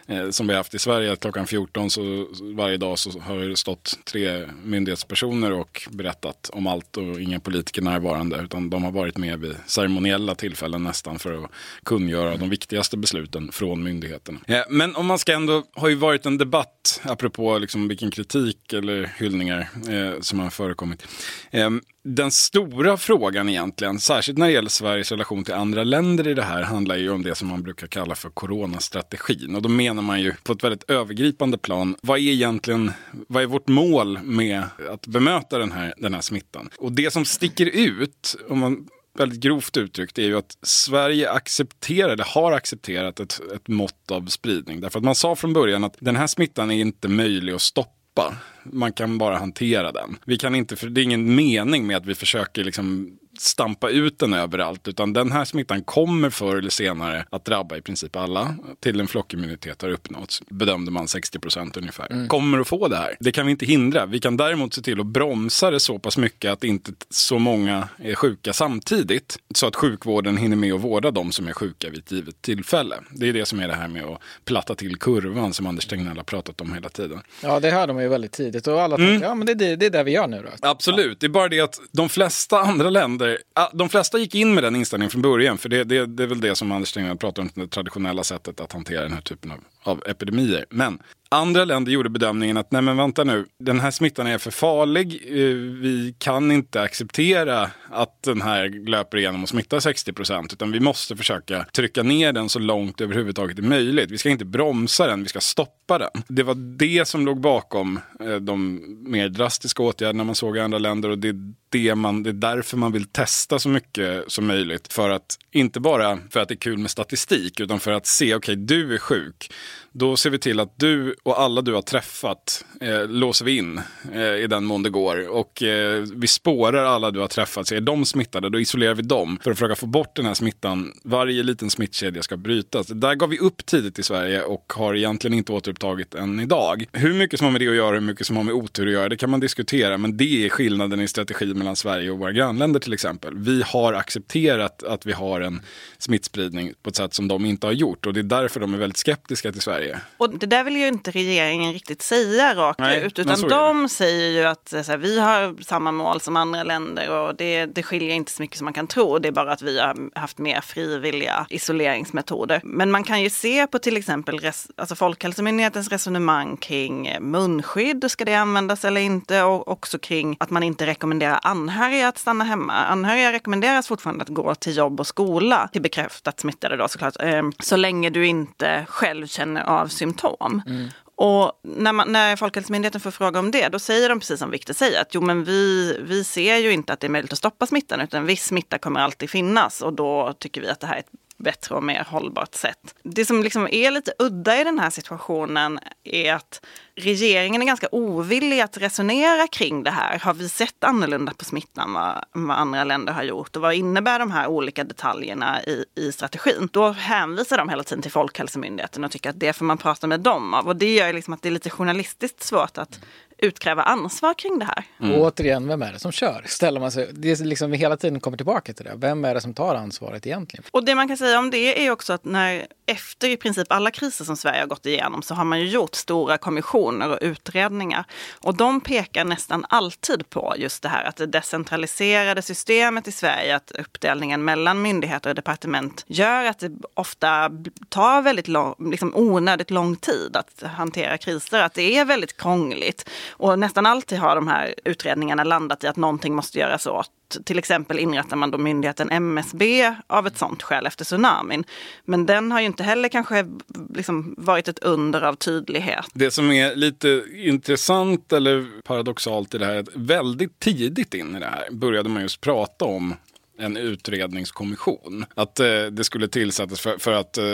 eh, 0.06 0.30
som 0.30 0.46
vi 0.46 0.52
har 0.52 0.58
haft 0.58 0.74
i 0.74 0.78
Sverige. 0.78 1.12
Att 1.12 1.20
klockan 1.20 1.46
14 1.46 1.90
så 1.90 2.26
varje 2.40 2.76
dag 2.76 2.98
så 2.98 3.20
har 3.20 3.36
det 3.36 3.56
stått 3.56 3.98
tre 4.04 4.46
myndighetspersoner 4.64 5.52
och 5.52 5.88
berättat 5.90 6.50
om 6.52 6.66
allt 6.66 6.96
och 6.96 7.20
inga 7.20 7.40
politiker 7.40 7.82
närvarande. 7.82 8.40
Utan 8.44 8.70
de 8.70 8.84
har 8.84 8.92
varit 8.92 9.18
med 9.18 9.40
vid 9.40 9.56
ceremoniella 9.66 10.34
tillfällen 10.34 10.82
nästan 10.82 11.18
för 11.18 11.44
att 11.44 11.50
kungöra 11.82 12.36
de 12.36 12.50
viktigaste 12.50 12.96
besluten 12.96 13.52
från 13.52 13.82
myndigheterna. 13.82 14.40
Eh, 14.46 14.62
men 14.68 14.96
om 14.96 15.06
man 15.06 15.18
ska 15.18 15.32
ändå, 15.32 15.62
har 15.74 15.88
ju 15.88 15.94
varit 15.94 16.26
en 16.26 16.38
debatt 16.38 17.00
apropå 17.02 17.58
liksom 17.58 17.88
vilken 17.88 18.10
kritik 18.10 18.72
eller 18.72 19.12
hyllningar 19.18 19.68
eh, 19.88 20.20
som 20.20 20.40
har 20.40 20.50
förekommit. 20.50 21.06
Eh, 21.50 21.70
den 22.04 22.30
stora 22.30 22.96
frågan 22.96 23.48
egentligen, 23.48 23.98
särskilt 23.98 24.38
när 24.38 24.46
det 24.46 24.52
gäller 24.52 24.68
Sveriges 24.68 25.12
relation 25.12 25.44
till 25.44 25.54
andra 25.54 25.84
länder 25.84 26.28
i 26.28 26.34
det 26.34 26.42
här, 26.42 26.62
handlar 26.62 26.96
ju 26.96 27.10
om 27.10 27.22
det 27.22 27.34
som 27.34 27.48
man 27.48 27.62
brukar 27.62 27.86
kalla 27.86 28.14
för 28.14 28.30
coronastrategin. 28.30 29.56
Och 29.56 29.62
då 29.62 29.68
menar 29.68 29.91
man 30.00 30.20
ju 30.20 30.34
på 30.42 30.52
ett 30.52 30.64
väldigt 30.64 30.90
övergripande 30.90 31.58
plan, 31.58 31.96
vad 32.02 32.18
är 32.18 32.22
egentligen, 32.22 32.92
vad 33.28 33.42
är 33.42 33.46
vårt 33.46 33.68
mål 33.68 34.18
med 34.22 34.64
att 34.90 35.06
bemöta 35.06 35.58
den 35.58 35.72
här, 35.72 35.94
den 35.96 36.14
här 36.14 36.20
smittan? 36.20 36.70
Och 36.78 36.92
det 36.92 37.12
som 37.12 37.24
sticker 37.24 37.66
ut, 37.66 38.36
om 38.48 38.58
man 38.58 38.88
väldigt 39.18 39.40
grovt 39.40 39.76
uttryckt 39.76 40.18
är 40.18 40.22
ju 40.22 40.38
att 40.38 40.58
Sverige 40.62 41.30
accepterar, 41.30 42.08
eller 42.08 42.24
har 42.24 42.52
accepterat 42.52 43.20
ett, 43.20 43.40
ett 43.54 43.68
mått 43.68 44.10
av 44.10 44.26
spridning. 44.26 44.80
Därför 44.80 44.98
att 44.98 45.04
man 45.04 45.14
sa 45.14 45.36
från 45.36 45.52
början 45.52 45.84
att 45.84 45.96
den 45.98 46.16
här 46.16 46.26
smittan 46.26 46.70
är 46.70 46.80
inte 46.80 47.08
möjlig 47.08 47.52
att 47.52 47.60
stoppa 47.60 48.36
man 48.64 48.92
kan 48.92 49.18
bara 49.18 49.38
hantera 49.38 49.92
den. 49.92 50.16
Vi 50.24 50.38
kan 50.38 50.54
inte, 50.54 50.76
för 50.76 50.86
det 50.86 51.00
är 51.00 51.02
ingen 51.02 51.34
mening 51.34 51.86
med 51.86 51.96
att 51.96 52.06
vi 52.06 52.14
försöker 52.14 52.64
liksom 52.64 53.18
stampa 53.42 53.90
ut 53.90 54.18
den 54.18 54.34
överallt. 54.34 54.88
Utan 54.88 55.12
den 55.12 55.32
här 55.32 55.44
smittan 55.44 55.82
kommer 55.82 56.30
förr 56.30 56.56
eller 56.56 56.70
senare 56.70 57.24
att 57.30 57.44
drabba 57.44 57.76
i 57.76 57.80
princip 57.80 58.16
alla. 58.16 58.56
Till 58.80 59.00
en 59.00 59.08
flockimmunitet 59.08 59.82
har 59.82 59.88
uppnåtts. 59.88 60.42
Bedömde 60.48 60.90
man 60.90 61.08
60 61.08 61.38
procent 61.38 61.76
ungefär. 61.76 62.12
Mm. 62.12 62.28
Kommer 62.28 62.60
att 62.60 62.68
få 62.68 62.88
det 62.88 62.96
här. 62.96 63.16
Det 63.20 63.32
kan 63.32 63.46
vi 63.46 63.52
inte 63.52 63.66
hindra. 63.66 64.06
Vi 64.06 64.20
kan 64.20 64.36
däremot 64.36 64.74
se 64.74 64.82
till 64.82 65.00
att 65.00 65.06
bromsa 65.06 65.70
det 65.70 65.80
så 65.80 65.98
pass 65.98 66.18
mycket 66.18 66.52
att 66.52 66.64
inte 66.64 66.92
så 67.10 67.38
många 67.38 67.88
är 67.98 68.14
sjuka 68.14 68.52
samtidigt. 68.52 69.38
Så 69.54 69.66
att 69.66 69.76
sjukvården 69.76 70.36
hinner 70.36 70.56
med 70.56 70.72
att 70.72 70.80
vårda 70.80 71.10
de 71.10 71.32
som 71.32 71.48
är 71.48 71.52
sjuka 71.52 71.90
vid 71.90 71.98
ett 71.98 72.12
givet 72.12 72.42
tillfälle. 72.42 72.96
Det 73.10 73.28
är 73.28 73.32
det 73.32 73.46
som 73.46 73.60
är 73.60 73.68
det 73.68 73.74
här 73.74 73.88
med 73.88 74.04
att 74.04 74.18
platta 74.44 74.74
till 74.74 74.96
kurvan 74.96 75.54
som 75.54 75.66
Anders 75.66 75.86
Tegnell 75.86 76.16
har 76.16 76.24
pratat 76.24 76.60
om 76.60 76.74
hela 76.74 76.88
tiden. 76.88 77.20
Ja, 77.42 77.60
det 77.60 77.70
hörde 77.70 77.92
man 77.92 78.02
ju 78.02 78.08
väldigt 78.08 78.32
tidigt 78.32 78.66
och 78.66 78.82
alla 78.82 78.96
mm. 78.96 79.22
ja 79.22 79.34
men 79.34 79.46
det, 79.46 79.54
det, 79.54 79.76
det 79.76 79.86
är 79.86 79.90
det 79.90 80.02
vi 80.02 80.10
gör 80.10 80.26
nu 80.26 80.42
då. 80.42 80.68
Absolut, 80.68 81.06
ja. 81.06 81.16
det 81.20 81.26
är 81.26 81.28
bara 81.28 81.48
det 81.48 81.60
att 81.60 81.80
de 81.92 82.08
flesta 82.08 82.58
andra 82.58 82.90
länder 82.90 83.31
Eh, 83.32 83.38
ah, 83.54 83.70
de 83.72 83.88
flesta 83.88 84.18
gick 84.18 84.34
in 84.34 84.54
med 84.54 84.64
den 84.64 84.76
inställningen 84.76 85.10
från 85.10 85.22
början. 85.22 85.58
För 85.58 85.68
det, 85.68 85.84
det, 85.84 86.06
det 86.06 86.22
är 86.22 86.26
väl 86.26 86.40
det 86.40 86.54
som 86.54 86.72
Anders 86.72 86.92
Tegnell 86.92 87.16
pratar 87.16 87.42
om, 87.42 87.50
det 87.54 87.66
traditionella 87.66 88.24
sättet 88.24 88.60
att 88.60 88.72
hantera 88.72 89.02
den 89.02 89.12
här 89.12 89.20
typen 89.20 89.50
av, 89.50 89.58
av 89.82 90.02
epidemier. 90.06 90.64
Men 90.70 90.98
Andra 91.32 91.64
länder 91.64 91.92
gjorde 91.92 92.10
bedömningen 92.10 92.56
att 92.56 92.70
nej 92.70 92.82
men 92.82 92.96
vänta 92.96 93.24
nu, 93.24 93.46
den 93.58 93.80
här 93.80 93.90
smittan 93.90 94.26
är 94.26 94.38
för 94.38 94.50
farlig. 94.50 95.22
Eh, 95.26 95.56
vi 95.56 96.14
kan 96.18 96.52
inte 96.52 96.82
acceptera 96.82 97.70
att 97.90 98.22
den 98.22 98.42
här 98.42 98.88
löper 98.88 99.18
igenom 99.18 99.42
och 99.42 99.48
smittar 99.48 99.80
60 99.80 100.12
procent. 100.12 100.52
Utan 100.52 100.72
vi 100.72 100.80
måste 100.80 101.16
försöka 101.16 101.66
trycka 101.72 102.02
ner 102.02 102.32
den 102.32 102.48
så 102.48 102.58
långt 102.58 102.98
det 102.98 103.04
överhuvudtaget 103.04 103.58
är 103.58 103.62
möjligt. 103.62 104.10
Vi 104.10 104.18
ska 104.18 104.30
inte 104.30 104.44
bromsa 104.44 105.06
den, 105.06 105.22
vi 105.22 105.28
ska 105.28 105.40
stoppa 105.40 105.98
den. 105.98 106.22
Det 106.28 106.42
var 106.42 106.54
det 106.54 107.08
som 107.08 107.26
låg 107.26 107.40
bakom 107.40 108.00
eh, 108.20 108.36
de 108.36 108.80
mer 109.06 109.28
drastiska 109.28 109.82
åtgärderna 109.82 110.24
man 110.24 110.34
såg 110.34 110.56
i 110.56 110.60
andra 110.60 110.78
länder. 110.78 111.08
Och 111.08 111.18
det 111.18 111.28
är, 111.28 111.52
det, 111.68 111.94
man, 111.94 112.22
det 112.22 112.30
är 112.30 112.34
därför 112.34 112.76
man 112.76 112.92
vill 112.92 113.04
testa 113.04 113.58
så 113.58 113.68
mycket 113.68 114.24
som 114.32 114.46
möjligt. 114.46 114.92
För 114.92 115.10
att, 115.10 115.38
inte 115.50 115.80
bara 115.80 116.18
för 116.30 116.40
att 116.40 116.48
det 116.48 116.54
är 116.54 116.56
kul 116.56 116.78
med 116.78 116.90
statistik, 116.90 117.60
utan 117.60 117.80
för 117.80 117.92
att 117.92 118.06
se, 118.06 118.34
okej 118.34 118.36
okay, 118.36 118.54
du 118.54 118.94
är 118.94 118.98
sjuk. 118.98 119.52
Då 119.92 120.16
ser 120.16 120.30
vi 120.30 120.38
till 120.38 120.60
att 120.60 120.78
du 120.78 121.14
och 121.22 121.40
alla 121.40 121.62
du 121.62 121.74
har 121.74 121.82
träffat 121.82 122.64
eh, 122.80 123.06
låser 123.08 123.44
vi 123.44 123.56
in 123.56 123.80
eh, 124.14 124.22
i 124.22 124.46
den 124.46 124.64
mån 124.64 124.82
det 124.82 124.90
går. 124.90 125.28
Och 125.28 125.62
eh, 125.62 126.04
vi 126.14 126.26
spårar 126.26 126.84
alla 126.84 127.10
du 127.10 127.20
har 127.20 127.28
träffat. 127.28 127.68
Så 127.68 127.74
är 127.74 127.80
de 127.80 128.04
smittade, 128.04 128.48
då 128.50 128.60
isolerar 128.60 128.94
vi 128.94 129.02
dem 129.02 129.38
för 129.42 129.50
att 129.50 129.58
försöka 129.58 129.74
få 129.74 129.86
bort 129.86 130.16
den 130.16 130.26
här 130.26 130.34
smittan. 130.34 130.92
Varje 131.04 131.42
liten 131.42 131.70
smittkedja 131.70 132.22
ska 132.22 132.36
brytas. 132.36 132.86
Det 132.86 132.94
där 132.94 133.14
gav 133.14 133.28
vi 133.28 133.38
upp 133.38 133.66
tidigt 133.66 133.98
i 133.98 134.02
Sverige 134.02 134.42
och 134.42 134.72
har 134.76 134.94
egentligen 134.94 135.38
inte 135.38 135.52
återupptagit 135.52 136.14
än 136.14 136.40
idag. 136.40 136.84
Hur 136.92 137.14
mycket 137.14 137.38
som 137.38 137.44
har 137.44 137.52
med 137.52 137.60
det 137.60 137.68
att 137.68 137.74
göra, 137.74 137.88
och 137.88 137.94
hur 137.94 138.00
mycket 138.00 138.26
som 138.26 138.36
har 138.36 138.44
med 138.44 138.54
otur 138.54 138.86
att 138.86 138.92
göra, 138.92 139.08
det 139.08 139.16
kan 139.16 139.30
man 139.30 139.40
diskutera. 139.40 139.98
Men 139.98 140.16
det 140.16 140.44
är 140.44 140.48
skillnaden 140.48 141.00
i 141.00 141.08
strategi 141.08 141.54
mellan 141.54 141.76
Sverige 141.76 142.10
och 142.10 142.18
våra 142.18 142.32
grannländer 142.32 142.80
till 142.80 142.92
exempel. 142.92 143.34
Vi 143.36 143.62
har 143.66 143.92
accepterat 143.92 144.82
att 144.82 145.06
vi 145.06 145.12
har 145.12 145.40
en 145.40 145.60
smittspridning 145.98 146.72
på 146.82 146.90
ett 146.90 146.96
sätt 146.96 147.14
som 147.14 147.28
de 147.28 147.44
inte 147.44 147.66
har 147.66 147.72
gjort. 147.72 148.06
Och 148.06 148.14
det 148.14 148.20
är 148.20 148.24
därför 148.24 148.60
de 148.60 148.74
är 148.74 148.78
väldigt 148.78 148.96
skeptiska 148.96 149.52
till 149.52 149.61
Sverige. 149.62 150.00
Och 150.16 150.38
det 150.38 150.46
där 150.46 150.64
vill 150.64 150.76
ju 150.76 150.88
inte 150.88 151.10
regeringen 151.10 151.72
riktigt 151.72 152.02
säga 152.02 152.54
rakt 152.54 152.78
Nej, 152.78 153.02
ut. 153.02 153.18
Utan 153.18 153.40
de 153.40 153.88
säger 153.88 154.30
ju 154.30 154.44
att 154.44 154.72
här, 154.88 154.96
vi 154.96 155.20
har 155.20 155.62
samma 155.62 155.92
mål 155.92 156.20
som 156.20 156.36
andra 156.36 156.62
länder 156.62 157.10
och 157.10 157.36
det, 157.36 157.66
det 157.66 157.82
skiljer 157.82 158.14
inte 158.14 158.32
så 158.32 158.42
mycket 158.42 158.58
som 158.58 158.64
man 158.64 158.74
kan 158.74 158.86
tro. 158.86 159.18
Det 159.18 159.28
är 159.28 159.32
bara 159.32 159.52
att 159.52 159.62
vi 159.62 159.78
har 159.78 160.18
haft 160.18 160.38
mer 160.38 160.60
frivilliga 160.60 161.46
isoleringsmetoder. 161.50 162.60
Men 162.64 162.90
man 162.90 163.04
kan 163.04 163.22
ju 163.22 163.30
se 163.30 163.66
på 163.66 163.78
till 163.78 163.96
exempel 163.96 164.38
res, 164.38 164.66
alltså 164.76 164.94
Folkhälsomyndighetens 164.94 165.88
resonemang 165.88 166.56
kring 166.56 167.16
munskydd, 167.20 168.10
ska 168.10 168.24
det 168.24 168.34
användas 168.34 168.84
eller 168.84 169.00
inte? 169.00 169.42
Och 169.42 169.68
också 169.68 169.98
kring 169.98 170.36
att 170.40 170.50
man 170.50 170.62
inte 170.62 170.86
rekommenderar 170.86 171.40
anhöriga 171.42 172.08
att 172.08 172.18
stanna 172.18 172.44
hemma. 172.44 172.72
Anhöriga 172.72 173.32
rekommenderas 173.32 173.88
fortfarande 173.88 174.22
att 174.22 174.28
gå 174.28 174.54
till 174.54 174.76
jobb 174.76 175.00
och 175.00 175.06
skola, 175.06 175.68
till 175.72 175.82
bekräftat 175.82 176.40
smittade 176.40 176.76
då 176.76 176.88
såklart, 176.88 177.16
ehm, 177.20 177.52
så 177.58 177.76
länge 177.76 178.10
du 178.10 178.26
inte 178.26 178.86
själv 178.88 179.26
känner 179.26 179.51
av 179.56 179.88
symptom. 179.88 180.62
Mm. 180.66 180.88
Och 181.14 181.52
när, 181.62 181.92
man, 181.92 182.12
när 182.12 182.36
Folkhälsomyndigheten 182.36 183.00
får 183.00 183.10
fråga 183.10 183.40
om 183.40 183.50
det, 183.50 183.68
då 183.68 183.78
säger 183.78 184.08
de 184.08 184.20
precis 184.20 184.38
som 184.38 184.50
Viktor 184.50 184.74
säger 184.74 185.00
att 185.00 185.14
jo 185.14 185.20
men 185.20 185.44
vi, 185.44 185.96
vi 186.02 186.24
ser 186.24 186.56
ju 186.56 186.72
inte 186.72 186.92
att 186.92 187.00
det 187.00 187.06
är 187.06 187.10
möjligt 187.10 187.32
att 187.32 187.38
stoppa 187.38 187.66
smittan 187.66 188.00
utan 188.00 188.26
viss 188.26 188.44
smitta 188.44 188.78
kommer 188.78 189.00
alltid 189.00 189.30
finnas 189.30 189.80
och 189.80 189.92
då 189.92 190.34
tycker 190.38 190.60
vi 190.60 190.68
att 190.68 190.80
det 190.80 190.86
här 190.86 190.94
är 190.94 191.00
ett 191.00 191.21
bättre 191.42 191.74
och 191.74 191.82
mer 191.82 192.06
hållbart 192.08 192.54
sätt. 192.54 192.94
Det 193.02 193.24
som 193.24 193.42
liksom 193.42 193.68
är 193.72 193.90
lite 193.90 194.12
udda 194.18 194.60
i 194.60 194.64
den 194.64 194.78
här 194.78 194.90
situationen 194.90 195.80
är 196.04 196.34
att 196.34 196.64
regeringen 196.94 197.62
är 197.62 197.66
ganska 197.66 197.88
ovillig 197.92 198.60
att 198.60 198.76
resonera 198.76 199.46
kring 199.46 199.82
det 199.82 199.90
här. 199.90 200.18
Har 200.18 200.34
vi 200.34 200.48
sett 200.48 200.84
annorlunda 200.84 201.32
på 201.34 201.44
smittan 201.44 201.92
vad, 201.92 202.24
vad 202.32 202.56
andra 202.56 202.84
länder 202.84 203.12
har 203.12 203.22
gjort? 203.22 203.56
Och 203.56 203.62
vad 203.62 203.74
innebär 203.74 204.18
de 204.18 204.30
här 204.30 204.46
olika 204.46 204.84
detaljerna 204.84 205.62
i, 205.62 205.84
i 205.94 206.12
strategin? 206.12 206.68
Då 206.72 206.90
hänvisar 206.90 207.58
de 207.58 207.68
hela 207.68 207.82
tiden 207.82 208.02
till 208.02 208.12
Folkhälsomyndigheten 208.12 209.04
och 209.04 209.10
tycker 209.10 209.30
att 209.30 209.40
det 209.40 209.52
får 209.52 209.64
man 209.64 209.78
prata 209.78 210.06
med 210.06 210.20
dem 210.20 210.54
av. 210.54 210.68
Och 210.68 210.76
det 210.76 210.94
gör 210.94 211.12
liksom 211.12 211.34
att 211.34 211.42
det 211.42 211.48
är 211.48 211.50
lite 211.50 211.70
journalistiskt 211.70 212.42
svårt 212.42 212.78
att 212.78 213.00
utkräva 213.42 213.82
ansvar 213.82 214.34
kring 214.34 214.58
det 214.58 214.64
här. 214.64 214.84
Mm. 215.00 215.14
Och 215.14 215.26
återigen, 215.26 215.68
vem 215.68 215.82
är 215.82 215.92
det 215.92 215.98
som 215.98 216.12
kör? 216.12 216.44
Ställer 216.46 216.80
man 216.80 216.92
sig, 216.92 217.10
det 217.12 217.30
är 217.30 217.44
liksom 217.44 217.70
vi 217.70 217.76
hela 217.76 217.96
tiden 217.96 218.20
kommer 218.20 218.36
tillbaka 218.36 218.72
till 218.72 218.84
det. 218.84 218.92
Vem 218.96 219.24
är 219.24 219.34
det 219.34 219.40
som 219.40 219.54
tar 219.54 219.74
ansvaret 219.74 220.26
egentligen? 220.26 220.64
Och 220.70 220.84
det 220.84 220.94
man 220.94 221.08
kan 221.08 221.16
säga 221.16 221.38
om 221.38 221.50
det 221.50 221.86
är 221.86 221.90
också 221.90 222.12
att 222.12 222.24
när 222.24 222.66
efter 222.86 223.28
i 223.28 223.36
princip 223.36 223.72
alla 223.72 223.90
kriser 223.90 224.24
som 224.24 224.36
Sverige 224.36 224.60
har 224.60 224.66
gått 224.66 224.86
igenom 224.86 225.22
så 225.22 225.34
har 225.34 225.44
man 225.44 225.60
ju 225.60 225.68
gjort 225.68 225.94
stora 225.94 226.38
kommissioner 226.38 227.10
och 227.10 227.18
utredningar. 227.20 228.04
Och 228.40 228.56
de 228.56 228.80
pekar 228.80 229.24
nästan 229.24 229.64
alltid 229.68 230.30
på 230.30 230.54
just 230.58 230.82
det 230.82 230.88
här 230.88 231.04
att 231.04 231.16
det 231.16 231.26
decentraliserade 231.26 232.42
systemet 232.42 233.08
i 233.08 233.12
Sverige, 233.12 233.56
att 233.56 233.70
uppdelningen 233.70 234.44
mellan 234.44 234.82
myndigheter 234.82 235.30
och 235.30 235.36
departement 235.36 236.04
gör 236.06 236.44
att 236.44 236.58
det 236.58 236.70
ofta 236.94 237.50
tar 237.88 238.22
väldigt 238.22 238.48
lång, 238.48 238.90
liksom 238.90 239.12
onödigt 239.16 239.70
lång 239.70 239.96
tid 239.96 240.36
att 240.36 240.62
hantera 240.62 241.18
kriser. 241.18 241.62
Att 241.62 241.74
det 241.74 241.98
är 241.98 242.04
väldigt 242.04 242.36
krångligt. 242.36 243.08
Och 243.32 243.58
nästan 243.58 243.86
alltid 243.86 244.18
har 244.18 244.34
de 244.34 244.48
här 244.48 244.74
utredningarna 244.84 245.44
landat 245.44 245.84
i 245.84 245.86
att 245.86 245.96
någonting 245.96 246.34
måste 246.34 246.58
göras 246.58 246.86
åt. 246.86 247.10
Till 247.44 247.58
exempel 247.58 247.98
inrättar 247.98 248.36
man 248.36 248.50
då 248.50 248.58
myndigheten 248.58 249.10
MSB 249.10 249.94
av 250.06 250.26
ett 250.26 250.38
sånt 250.38 250.62
skäl 250.62 250.86
efter 250.86 251.04
tsunamin. 251.04 251.64
Men 252.04 252.26
den 252.26 252.52
har 252.52 252.60
ju 252.60 252.66
inte 252.66 252.82
heller 252.82 253.08
kanske 253.08 253.46
liksom 253.94 254.34
varit 254.38 254.68
ett 254.68 254.78
under 254.78 255.22
av 255.22 255.34
tydlighet. 255.34 256.06
Det 256.14 256.30
som 256.30 256.50
är 256.50 256.76
lite 256.76 257.24
intressant 257.34 258.32
eller 258.32 258.82
paradoxalt 258.82 259.54
i 259.54 259.58
det 259.58 259.66
här 259.66 259.74
är 259.74 259.80
att 259.80 259.96
väldigt 259.96 260.60
tidigt 260.60 261.14
in 261.14 261.36
i 261.36 261.40
det 261.40 261.46
här 261.46 261.68
började 261.70 262.08
man 262.08 262.22
just 262.22 262.40
prata 262.40 262.84
om 262.84 263.14
en 263.58 263.76
utredningskommission. 263.76 265.24
Att 265.34 265.60
eh, 265.60 265.66
det 265.90 266.04
skulle 266.04 266.28
tillsättas 266.28 266.80
för, 266.80 266.98
för 266.98 267.12
att 267.12 267.38
eh, 267.38 267.44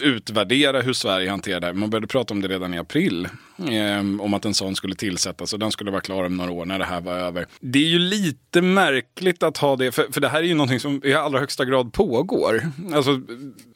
utvärdera 0.00 0.80
hur 0.80 0.92
Sverige 0.92 1.30
hanterar 1.30 1.60
det 1.60 1.66
här. 1.66 1.74
Man 1.74 1.90
började 1.90 2.06
prata 2.06 2.34
om 2.34 2.42
det 2.42 2.48
redan 2.48 2.74
i 2.74 2.78
april. 2.78 3.28
Eh, 3.58 3.98
om 4.20 4.34
att 4.34 4.44
en 4.44 4.54
sån 4.54 4.76
skulle 4.76 4.94
tillsättas 4.94 5.52
och 5.52 5.58
den 5.58 5.72
skulle 5.72 5.90
vara 5.90 6.00
klar 6.00 6.24
om 6.24 6.36
några 6.36 6.50
år 6.50 6.64
när 6.64 6.78
det 6.78 6.84
här 6.84 7.00
var 7.00 7.12
över. 7.12 7.46
Det 7.60 7.78
är 7.78 7.88
ju 7.88 7.98
lite 7.98 8.62
märkligt 8.62 9.42
att 9.42 9.56
ha 9.56 9.76
det, 9.76 9.92
för, 9.92 10.06
för 10.12 10.20
det 10.20 10.28
här 10.28 10.38
är 10.38 10.46
ju 10.46 10.54
någonting 10.54 10.80
som 10.80 11.00
i 11.04 11.14
allra 11.14 11.38
högsta 11.38 11.64
grad 11.64 11.92
pågår. 11.92 12.70
Alltså, 12.94 13.20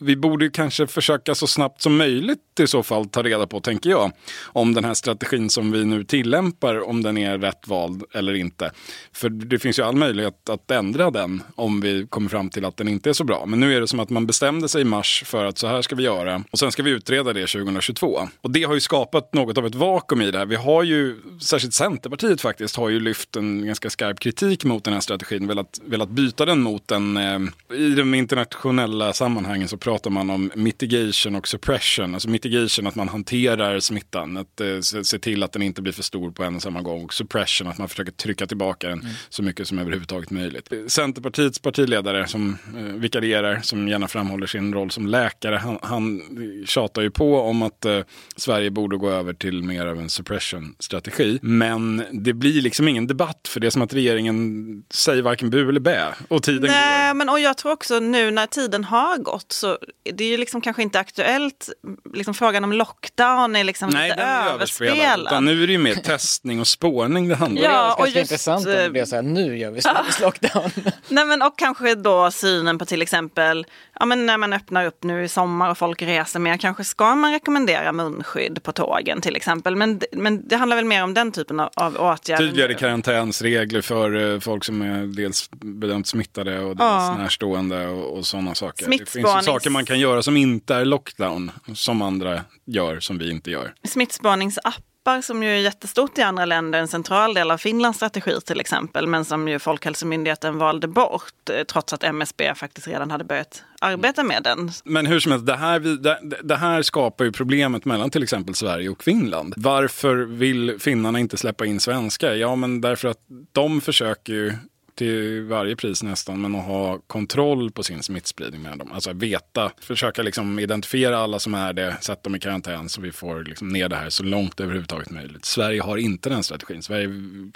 vi 0.00 0.16
borde 0.16 0.50
kanske 0.50 0.86
försöka 0.86 1.34
så 1.34 1.46
snabbt 1.46 1.82
som 1.82 1.96
möjligt 1.96 2.60
i 2.60 2.66
så 2.66 2.82
fall 2.82 3.06
ta 3.06 3.22
reda 3.22 3.46
på, 3.46 3.60
tänker 3.60 3.90
jag, 3.90 4.12
om 4.44 4.74
den 4.74 4.84
här 4.84 4.94
strategin 4.94 5.50
som 5.50 5.72
vi 5.72 5.84
nu 5.84 6.04
tillämpar, 6.04 6.88
om 6.88 7.02
den 7.02 7.18
är 7.18 7.38
rätt 7.38 7.68
vald 7.68 8.04
eller 8.14 8.34
inte. 8.34 8.70
För 9.12 9.28
det 9.28 9.58
finns 9.58 9.78
ju 9.78 9.82
all 9.82 9.96
möjlighet 9.96 10.48
att 10.48 10.70
ändra 10.70 10.99
den 11.10 11.42
om 11.54 11.80
vi 11.80 12.06
kommer 12.10 12.28
fram 12.28 12.50
till 12.50 12.64
att 12.64 12.76
den 12.76 12.88
inte 12.88 13.10
är 13.10 13.12
så 13.12 13.24
bra. 13.24 13.46
Men 13.46 13.60
nu 13.60 13.76
är 13.76 13.80
det 13.80 13.88
som 13.88 14.00
att 14.00 14.10
man 14.10 14.26
bestämde 14.26 14.68
sig 14.68 14.80
i 14.80 14.84
mars 14.84 15.22
för 15.26 15.44
att 15.44 15.58
så 15.58 15.66
här 15.66 15.82
ska 15.82 15.94
vi 15.94 16.02
göra 16.02 16.44
och 16.50 16.58
sen 16.58 16.72
ska 16.72 16.82
vi 16.82 16.90
utreda 16.90 17.32
det 17.32 17.46
2022. 17.46 18.28
Och 18.40 18.50
det 18.50 18.62
har 18.62 18.74
ju 18.74 18.80
skapat 18.80 19.34
något 19.34 19.58
av 19.58 19.66
ett 19.66 19.74
vakuum 19.74 20.22
i 20.22 20.30
det 20.30 20.38
här. 20.38 20.46
Vi 20.46 20.56
har 20.56 20.82
ju, 20.82 21.16
särskilt 21.40 21.74
Centerpartiet 21.74 22.40
faktiskt, 22.40 22.76
har 22.76 22.88
ju 22.88 23.00
lyft 23.00 23.36
en 23.36 23.66
ganska 23.66 23.90
skarp 23.90 24.20
kritik 24.20 24.64
mot 24.64 24.84
den 24.84 24.94
här 24.94 25.00
strategin, 25.00 25.46
velat, 25.46 25.80
velat 25.84 26.08
byta 26.08 26.44
den 26.44 26.62
mot 26.62 26.90
en... 26.90 27.16
Eh, 27.16 27.40
I 27.78 27.94
de 27.94 28.14
internationella 28.14 29.12
sammanhangen 29.12 29.68
så 29.68 29.76
pratar 29.76 30.10
man 30.10 30.30
om 30.30 30.50
mitigation 30.54 31.34
och 31.34 31.48
suppression. 31.48 32.14
Alltså 32.14 32.28
mitigation 32.28 32.86
att 32.86 32.94
man 32.94 33.08
hanterar 33.08 33.80
smittan, 33.80 34.36
att 34.36 34.60
eh, 34.60 34.80
se, 34.80 35.04
se, 35.04 35.18
till 35.18 35.42
att 35.42 35.52
den 35.52 35.62
inte 35.62 35.82
blir 35.82 35.92
för 35.92 36.02
stor 36.02 36.30
på 36.30 36.44
en 36.44 36.56
och 36.56 36.62
samma 36.62 36.82
gång. 36.82 37.04
Och 37.04 37.14
suppression 37.14 37.68
att 37.68 37.78
man 37.78 37.88
försöker 37.88 38.12
trycka 38.12 38.46
tillbaka 38.46 38.88
den 38.88 39.00
mm. 39.00 39.12
så 39.28 39.42
mycket 39.42 39.68
som 39.68 39.78
överhuvudtaget 39.78 40.30
möjligt. 40.30 40.72
Centerpartiets 40.90 41.58
partiledare 41.58 42.26
som 42.26 42.58
eh, 42.76 42.82
vikarierar, 42.82 43.60
som 43.62 43.88
gärna 43.88 44.08
framhåller 44.08 44.46
sin 44.46 44.74
roll 44.74 44.90
som 44.90 45.06
läkare, 45.06 45.56
han, 45.56 45.78
han 45.82 46.22
tjatar 46.66 47.02
ju 47.02 47.10
på 47.10 47.40
om 47.40 47.62
att 47.62 47.84
eh, 47.84 48.00
Sverige 48.36 48.70
borde 48.70 48.96
gå 48.96 49.10
över 49.10 49.32
till 49.32 49.62
mer 49.62 49.86
av 49.86 50.00
en 50.00 50.08
suppression-strategi. 50.08 51.38
Men 51.42 52.02
det 52.12 52.32
blir 52.32 52.62
liksom 52.62 52.88
ingen 52.88 53.06
debatt 53.06 53.48
för 53.48 53.60
det 53.60 53.66
är 53.66 53.70
som 53.70 53.82
att 53.82 53.94
regeringen 53.94 54.82
säger 54.90 55.22
varken 55.22 55.50
bu 55.50 55.68
eller 55.68 55.80
bä 55.80 56.14
och 56.28 56.42
tiden 56.42 56.70
Nej, 56.70 57.08
går. 57.08 57.14
Men, 57.14 57.28
och 57.28 57.40
jag 57.40 57.56
tror 57.56 57.72
också 57.72 58.00
nu 58.00 58.30
när 58.30 58.46
tiden 58.46 58.84
har 58.84 59.18
gått 59.18 59.52
så 59.52 59.78
det 60.14 60.24
är 60.24 60.28
ju 60.28 60.36
liksom 60.36 60.60
kanske 60.60 60.82
inte 60.82 61.00
aktuellt. 61.00 61.70
Liksom 62.14 62.34
frågan 62.34 62.64
om 62.64 62.72
lockdown 62.72 63.56
är 63.56 63.64
liksom 63.64 63.90
Nej, 63.90 64.10
lite 64.10 64.22
överspelad. 64.22 65.44
Nu 65.44 65.62
är 65.62 65.66
det 65.66 65.72
ju 65.72 65.78
mer 65.78 65.94
testning 65.94 66.60
och 66.60 66.66
spårning 66.66 67.28
det 67.28 67.34
handlar 67.34 67.62
om. 67.62 67.74
Ja, 67.74 67.94
och 67.98 68.06
just, 68.06 68.16
intressant 68.16 68.66
om 68.66 68.72
det 68.72 69.00
är 69.00 69.04
så 69.04 69.14
här, 69.14 69.22
nu 69.22 69.58
gör 69.58 69.70
vi 69.70 69.80
lockdown. 70.22 70.70
Nej, 71.08 71.24
men 71.24 71.42
och 71.42 71.58
kanske 71.58 71.94
då 71.94 72.30
synen 72.30 72.78
på 72.78 72.84
till 72.84 73.02
exempel 73.02 73.66
ja, 74.00 74.06
men 74.06 74.26
när 74.26 74.38
man 74.38 74.52
öppnar 74.52 74.86
upp 74.86 75.02
nu 75.02 75.24
i 75.24 75.28
sommar 75.28 75.70
och 75.70 75.78
folk 75.78 76.02
reser 76.02 76.40
mer, 76.40 76.56
kanske 76.56 76.84
ska 76.84 77.14
man 77.14 77.32
rekommendera 77.32 77.92
munskydd 77.92 78.62
på 78.62 78.72
tågen 78.72 79.20
till 79.20 79.36
exempel. 79.36 79.76
Men, 79.76 80.00
men 80.12 80.48
det 80.48 80.56
handlar 80.56 80.76
väl 80.76 80.84
mer 80.84 81.04
om 81.04 81.14
den 81.14 81.32
typen 81.32 81.60
av, 81.60 81.70
av 81.74 81.96
åtgärder. 81.96 82.46
Tydligare 82.46 82.74
karantänsregler 82.74 83.80
för 83.80 84.14
uh, 84.14 84.40
folk 84.40 84.64
som 84.64 84.82
är 84.82 85.06
dels 85.06 85.50
bedömt 85.50 86.06
smittade 86.06 86.60
och 86.60 86.76
deras 86.76 87.08
ja. 87.08 87.16
närstående 87.18 87.86
och, 87.86 88.18
och 88.18 88.26
sådana 88.26 88.54
saker. 88.54 88.88
Det 88.88 88.96
finns 88.96 89.16
ju 89.16 89.42
saker 89.42 89.70
man 89.70 89.84
kan 89.84 90.00
göra 90.00 90.22
som 90.22 90.36
inte 90.36 90.74
är 90.74 90.84
lockdown, 90.84 91.50
som 91.74 92.02
andra 92.02 92.40
gör, 92.64 93.00
som 93.00 93.18
vi 93.18 93.30
inte 93.30 93.50
gör. 93.50 93.74
Smittspaningsapp 93.84 94.89
gäspar 95.16 95.32
som 95.32 95.42
ju 95.42 95.48
är 95.48 95.56
jättestort 95.56 96.18
i 96.18 96.22
andra 96.22 96.44
länder, 96.44 96.78
en 96.78 96.88
central 96.88 97.34
del 97.34 97.50
av 97.50 97.58
Finlands 97.58 97.96
strategi 97.96 98.40
till 98.46 98.60
exempel, 98.60 99.06
men 99.06 99.24
som 99.24 99.48
ju 99.48 99.58
Folkhälsomyndigheten 99.58 100.58
valde 100.58 100.88
bort 100.88 101.50
eh, 101.50 101.64
trots 101.64 101.92
att 101.92 102.04
MSB 102.04 102.54
faktiskt 102.54 102.88
redan 102.88 103.10
hade 103.10 103.24
börjat 103.24 103.62
arbeta 103.80 104.22
med 104.22 104.42
den. 104.42 104.70
Men 104.84 105.06
hur 105.06 105.20
som 105.20 105.32
helst, 105.32 105.46
det 105.46 105.56
här, 105.56 105.80
det, 105.80 106.38
det 106.42 106.56
här 106.56 106.82
skapar 106.82 107.24
ju 107.24 107.32
problemet 107.32 107.84
mellan 107.84 108.10
till 108.10 108.22
exempel 108.22 108.54
Sverige 108.54 108.88
och 108.88 109.02
Finland. 109.02 109.54
Varför 109.56 110.16
vill 110.16 110.76
finnarna 110.78 111.18
inte 111.18 111.36
släppa 111.36 111.66
in 111.66 111.80
svenskar? 111.80 112.34
Ja, 112.34 112.56
men 112.56 112.80
därför 112.80 113.08
att 113.08 113.18
de 113.52 113.80
försöker 113.80 114.32
ju 114.32 114.52
till 115.00 115.42
varje 115.42 115.76
pris 115.76 116.02
nästan, 116.02 116.40
men 116.40 116.54
att 116.54 116.64
ha 116.64 116.98
kontroll 117.06 117.70
på 117.70 117.82
sin 117.82 118.02
smittspridning 118.02 118.62
med 118.62 118.78
dem. 118.78 118.92
Alltså 118.92 119.12
veta, 119.12 119.72
försöka 119.80 120.22
liksom 120.22 120.58
identifiera 120.58 121.18
alla 121.18 121.38
som 121.38 121.54
är 121.54 121.72
det, 121.72 121.96
sätta 122.00 122.20
dem 122.22 122.34
i 122.34 122.38
karantän 122.38 122.88
så 122.88 123.00
vi 123.00 123.12
får 123.12 123.44
liksom 123.44 123.68
ner 123.68 123.88
det 123.88 123.96
här 123.96 124.10
så 124.10 124.22
långt 124.22 124.60
överhuvudtaget 124.60 125.10
möjligt. 125.10 125.44
Sverige 125.44 125.82
har 125.82 125.96
inte 125.96 126.28
den 126.28 126.42
strategin. 126.42 126.82
Sverige 126.82 127.10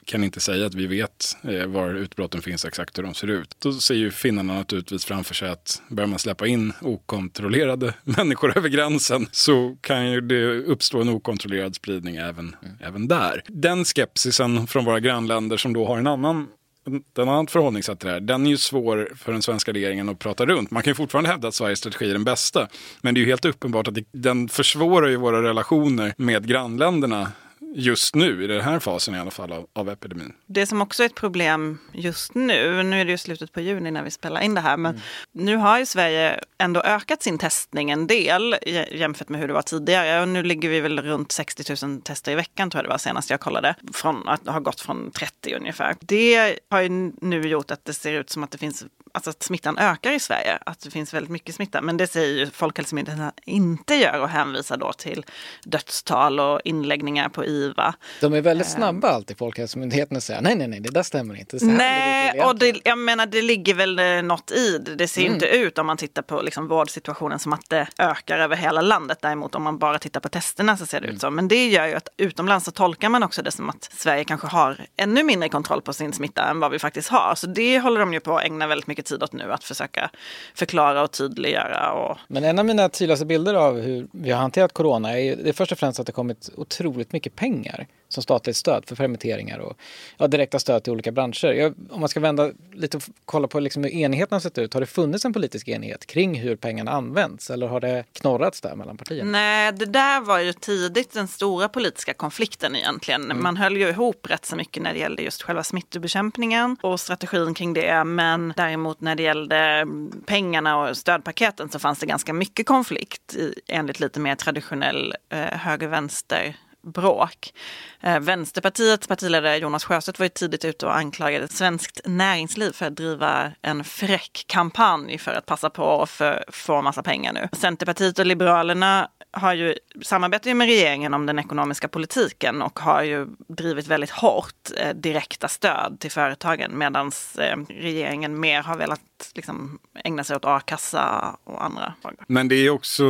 kan 0.05 0.25
inte 0.25 0.41
säga 0.41 0.67
att 0.67 0.75
vi 0.75 0.87
vet 0.87 1.37
eh, 1.43 1.67
var 1.67 1.95
utbrotten 1.95 2.43
finns 2.43 2.65
exakt 2.65 2.99
hur 2.99 3.03
de 3.03 3.15
ser 3.15 3.31
ut. 3.31 3.57
Då 3.59 3.73
ser 3.73 3.95
ju 3.95 4.11
finnarna 4.11 4.55
naturligtvis 4.55 5.05
framför 5.05 5.35
sig 5.35 5.49
att 5.49 5.83
börjar 5.89 6.09
man 6.09 6.19
släppa 6.19 6.47
in 6.47 6.73
okontrollerade 6.81 7.95
människor 8.05 8.59
över 8.59 8.69
gränsen 8.69 9.27
så 9.33 9.77
kan 9.81 10.11
ju 10.11 10.21
det 10.21 10.57
uppstå 10.57 11.01
en 11.01 11.09
okontrollerad 11.09 11.75
spridning 11.75 12.17
även, 12.17 12.57
mm. 12.63 12.77
även 12.81 13.09
där. 13.09 13.43
Den 13.47 13.85
skepsisen 13.85 14.67
från 14.67 14.85
våra 14.85 15.01
grannländer 15.01 15.57
som 15.57 15.73
då 15.73 15.87
har 15.87 15.99
en 15.99 16.07
annan 16.07 16.47
Mm, 16.87 17.03
den 17.13 17.29
annat 17.29 17.51
förhållningssätt 17.51 17.99
till 17.99 18.07
det 18.07 18.13
här, 18.13 18.21
den 18.21 18.47
är 18.47 18.51
ju 18.51 18.57
svår 18.57 19.13
för 19.17 19.33
den 19.33 19.43
svenska 19.43 19.73
regeringen 19.73 20.09
att 20.09 20.19
prata 20.19 20.47
runt. 20.47 20.71
Man 20.71 20.83
kan 20.83 20.91
ju 20.91 20.95
fortfarande 20.95 21.31
hävda 21.31 21.49
att 21.49 21.55
Sveriges 21.55 21.79
strategi 21.79 22.11
är 22.11 22.13
den 22.13 22.25
bästa. 22.25 22.69
Men 23.01 23.15
det 23.15 23.19
är 23.19 23.23
ju 23.23 23.29
helt 23.29 23.45
uppenbart 23.45 23.89
att 23.89 23.99
den 24.13 24.49
försvårar 24.49 25.09
ju 25.09 25.17
våra 25.17 25.43
relationer 25.43 26.15
med 26.17 26.47
grannländerna 26.47 27.33
just 27.75 28.15
nu, 28.15 28.45
i 28.45 28.47
den 28.47 28.61
här 28.61 28.79
fasen 28.79 29.15
i 29.15 29.19
alla 29.19 29.31
fall 29.31 29.53
av, 29.53 29.67
av, 29.73 29.89
epidemin. 29.89 30.33
Det 30.47 30.67
som 30.67 30.83
också 30.83 31.03
är 31.03 31.07
ett 31.07 31.15
problem 31.15 31.79
just 31.93 32.35
nu, 32.35 32.83
nu 32.83 33.01
är 33.01 33.05
det 33.05 33.11
ju 33.11 33.19
slutet 33.19 33.53
på 33.53 33.61
juni 33.61 33.91
när 33.91 34.03
vi 34.03 34.11
spelar 34.11 34.41
in 34.41 34.55
det 34.55 34.61
här, 34.61 34.77
men 34.77 34.93
mm. 34.93 35.03
nu 35.33 35.57
har 35.57 35.79
ju 35.79 35.87
Sverige 35.87 36.41
ändå 36.59 36.81
ökat 36.81 37.23
sin 37.23 37.39
testning 37.39 37.91
en 37.91 38.07
del 38.07 38.57
jämfört 38.91 39.29
med 39.29 39.41
hur 39.41 39.49
det 39.49 39.55
var 39.55 39.63
tidigare. 39.63 40.23
Och 40.23 40.29
nu 40.29 40.43
ligger 40.43 40.69
vi 40.69 40.81
väl 40.81 41.03
runt 41.03 41.33
60 41.33 41.87
000 41.87 42.03
tester 42.03 42.33
i 42.33 42.35
veckan 42.35 42.71
tror 42.71 42.79
jag 42.79 42.85
det 42.85 42.93
var 42.93 42.99
senast 42.99 43.31
jag 43.31 43.41
kollade, 43.41 43.75
från 43.93 44.29
att 44.29 44.47
ha 44.47 44.59
gått 44.59 44.81
från 44.81 45.11
30 45.11 45.55
ungefär. 45.55 45.97
Det 46.01 46.59
har 46.71 46.81
ju 46.81 47.13
nu 47.21 47.49
gjort 47.49 47.71
att 47.71 47.85
det 47.85 47.95
ser 47.95 48.13
ut 48.13 48.31
som 48.31 48.45
att 48.45 48.51
det 48.51 48.59
finns 48.59 48.85
alltså 49.15 49.31
att 49.31 49.43
smittan 49.43 49.79
ökar 49.79 50.13
i 50.13 50.21
Sverige, 50.21 50.59
att 50.67 50.81
det 50.81 50.91
finns 50.91 51.15
väldigt 51.15 51.31
mycket 51.31 51.55
smitta. 51.55 51.81
Men 51.81 51.97
det 51.97 52.07
säger 52.07 52.39
ju 52.39 52.51
Folkhälsomyndigheten 52.51 53.31
inte 53.45 53.95
gör 53.95 54.21
och 54.21 54.29
hänvisar 54.29 54.77
då 54.77 54.93
till 54.93 55.25
dödstal 55.65 56.41
och 56.41 56.61
inläggningar 56.65 57.29
på 57.29 57.45
IVA. 57.45 57.95
De 58.21 58.35
är 58.35 58.41
väldigt 58.41 58.67
eh. 58.67 58.73
snabba 58.73 59.09
alltid, 59.09 59.39
Folkhälsomyndigheten, 59.39 60.17
att 60.17 60.23
säga 60.23 60.41
nej, 60.41 60.57
nej, 60.57 60.69
nej, 60.69 60.81
det 60.81 60.91
där 60.91 61.03
stämmer 61.03 61.35
inte. 61.35 61.59
Så 61.59 61.67
nej, 61.67 62.41
och 62.41 62.59
det, 62.59 62.81
jag 62.85 62.99
menar 62.99 63.27
det 63.27 63.43
ligger 63.43 63.75
väl 63.75 63.99
eh, 63.99 64.23
något 64.23 64.51
i 64.51 64.79
det. 64.79 64.95
Det 64.95 65.09
ser 65.09 65.21
mm. 65.21 65.35
inte 65.35 65.47
ut 65.47 65.79
om 65.79 65.87
man 65.87 65.97
tittar 65.97 66.23
på 66.23 66.43
liksom 66.43 66.69
vårdsituationen 66.69 67.39
som 67.39 67.53
att 67.53 67.71
det 67.71 67.87
ökar 67.99 68.39
över 68.39 68.57
hela 68.57 68.81
landet. 68.81 69.19
Däremot 69.21 69.55
om 69.55 69.63
man 69.63 69.79
bara 69.79 69.99
tittar 69.99 70.21
på 70.21 70.29
testerna 70.29 70.77
så 70.77 70.87
ser 70.87 71.01
det 71.01 71.07
mm. 71.07 71.15
ut 71.15 71.21
så. 71.21 71.31
Men 71.31 71.49
det 71.49 71.69
gör 71.69 71.87
ju 71.87 71.95
att 71.95 72.09
utomlands 72.17 72.65
så 72.65 72.71
tolkar 72.71 73.09
man 73.09 73.23
också 73.23 73.43
det 73.43 73.51
som 73.51 73.71
att 73.71 73.91
Sverige 73.93 74.25
kanske 74.25 74.47
har 74.47 74.87
ännu 74.97 75.23
mindre 75.23 75.49
kontroll 75.49 75.83
på 75.83 75.93
sin 75.93 76.13
smitta 76.13 76.51
än 76.51 76.61
vad 76.61 76.71
vi 76.71 76.79
faktiskt 76.79 77.09
har. 77.09 77.35
Så 77.35 77.47
det 77.47 77.79
håller 77.79 78.01
de 78.01 78.15
ju 78.15 78.21
på 78.21 78.39
att 78.39 78.45
ägna 78.45 78.67
väldigt 78.67 78.87
mycket 78.87 79.04
mycket 79.05 79.09
tid 79.09 79.23
åt 79.23 79.33
nu 79.33 79.53
att 79.53 79.65
försöka 79.65 80.11
förklara 80.55 81.03
och 81.03 81.11
tydliggöra. 81.11 81.93
Och... 81.93 82.19
Men 82.29 82.45
en 82.45 82.59
av 82.59 82.65
mina 82.65 82.89
tydligaste 82.89 83.27
bilder 83.27 83.55
av 83.55 83.81
hur 83.81 84.09
vi 84.13 84.31
har 84.31 84.41
hanterat 84.41 84.73
corona 84.73 85.21
är 85.21 85.37
det 85.37 85.53
först 85.53 85.73
och 85.73 85.79
främst 85.79 86.01
att 86.01 86.07
det 86.07 86.13
kommit 86.13 86.51
otroligt 86.57 87.13
mycket 87.13 87.37
pengar 87.37 87.87
som 88.15 88.23
statligt 88.23 88.57
stöd 88.57 88.85
för 88.87 88.97
permitteringar 88.97 89.59
och 89.59 89.77
ja, 90.19 90.27
direkta 90.27 90.59
stöd 90.59 90.83
till 90.83 90.93
olika 90.93 91.13
branscher. 91.13 91.53
Jag, 91.53 91.75
om 91.91 92.01
man 92.01 92.09
ska 92.09 92.21
vända 92.21 92.51
lite 92.73 92.97
och 92.97 93.03
kolla 93.25 93.49
på 93.49 93.61
liksom 93.61 93.85
hur 93.85 93.91
enigheten 93.91 94.35
har 94.35 94.41
sett 94.41 94.59
ut. 94.59 94.75
Har 94.75 94.81
det 94.81 94.87
funnits 94.87 95.25
en 95.25 95.33
politisk 95.33 95.69
enighet 95.69 96.07
kring 96.07 96.35
hur 96.41 96.57
pengarna 96.57 96.91
används 96.91 97.51
eller 97.51 97.67
har 97.67 97.81
det 97.81 98.05
knorrats 98.13 98.61
där 98.61 98.77
mellan 98.77 98.97
partierna? 98.97 99.31
Nej, 99.31 99.73
det 99.73 99.87
där 99.87 100.21
var 100.21 100.39
ju 100.39 100.53
tidigt 100.53 101.13
den 101.13 101.29
stora 101.29 101.69
politiska 101.69 102.15
konflikten 102.15 102.77
egentligen. 102.77 103.25
Mm. 103.25 103.43
Man 103.43 103.57
höll 103.57 103.77
ju 103.77 103.89
ihop 103.89 104.27
rätt 104.31 104.45
så 104.45 104.57
mycket 104.57 104.83
när 104.83 104.93
det 104.93 104.99
gällde 104.99 105.23
just 105.23 105.43
själva 105.43 105.63
smittobekämpningen 105.63 106.77
och 106.81 107.01
strategin 107.01 107.55
kring 107.55 107.73
det. 107.73 108.05
Men 108.05 108.53
däremot 108.57 109.01
när 109.01 109.15
det 109.15 109.23
gällde 109.23 109.87
pengarna 110.27 110.79
och 110.79 110.97
stödpaketen 110.97 111.69
så 111.69 111.79
fanns 111.79 111.99
det 111.99 112.07
ganska 112.07 112.33
mycket 112.33 112.67
konflikt 112.67 113.37
enligt 113.69 114.01
lite 114.01 114.21
mer 114.21 114.35
traditionell 114.35 115.15
eh, 115.29 115.39
höger-vänster 115.39 116.57
bråk. 116.85 117.53
Eh, 118.01 118.21
Vänsterpartiets 118.21 119.07
partiledare 119.07 119.57
Jonas 119.57 119.85
Sjöstedt 119.85 120.19
var 120.19 120.25
ju 120.25 120.31
tidigt 120.31 120.65
ute 120.65 120.87
och 120.87 120.97
anklagade 120.97 121.49
svenskt 121.49 122.01
näringsliv 122.05 122.73
för 122.73 122.87
att 122.87 122.97
driva 122.97 123.53
en 123.63 123.85
fräck 123.85 124.45
kampanj 124.47 125.19
för 125.19 125.33
att 125.33 125.47
passa 125.47 125.71
på 125.71 126.03
att 126.03 126.23
få 126.49 126.83
massa 126.83 127.03
pengar 127.03 127.33
nu. 127.33 127.49
Centerpartiet 127.53 128.19
och 128.19 128.27
Liberalerna 128.27 129.09
har 129.37 129.55
ju, 129.55 129.75
samarbetar 130.03 130.55
med 130.55 130.67
regeringen 130.67 131.15
om 131.15 131.27
den 131.27 131.39
ekonomiska 131.39 131.89
politiken 131.89 132.63
och 132.63 132.79
har 132.79 133.03
ju 133.03 133.27
drivit 133.49 133.87
väldigt 133.87 134.11
hårt 134.11 134.71
eh, 134.77 134.95
direkta 134.95 135.49
stöd 135.49 135.97
till 136.01 136.11
företagen 136.11 136.79
medan 136.79 137.13
eh, 137.39 137.57
regeringen 137.69 138.41
mer 138.41 138.63
har 138.63 138.77
velat 138.77 139.01
liksom, 139.35 139.79
ägna 140.05 140.25
sig 140.25 140.37
åt 140.37 140.45
a-kassa 140.45 141.37
och 141.45 141.65
andra 141.65 141.95
frågor. 142.03 142.25
Men 142.29 142.49
det 142.49 142.55
är 142.55 142.71
också 142.71 143.05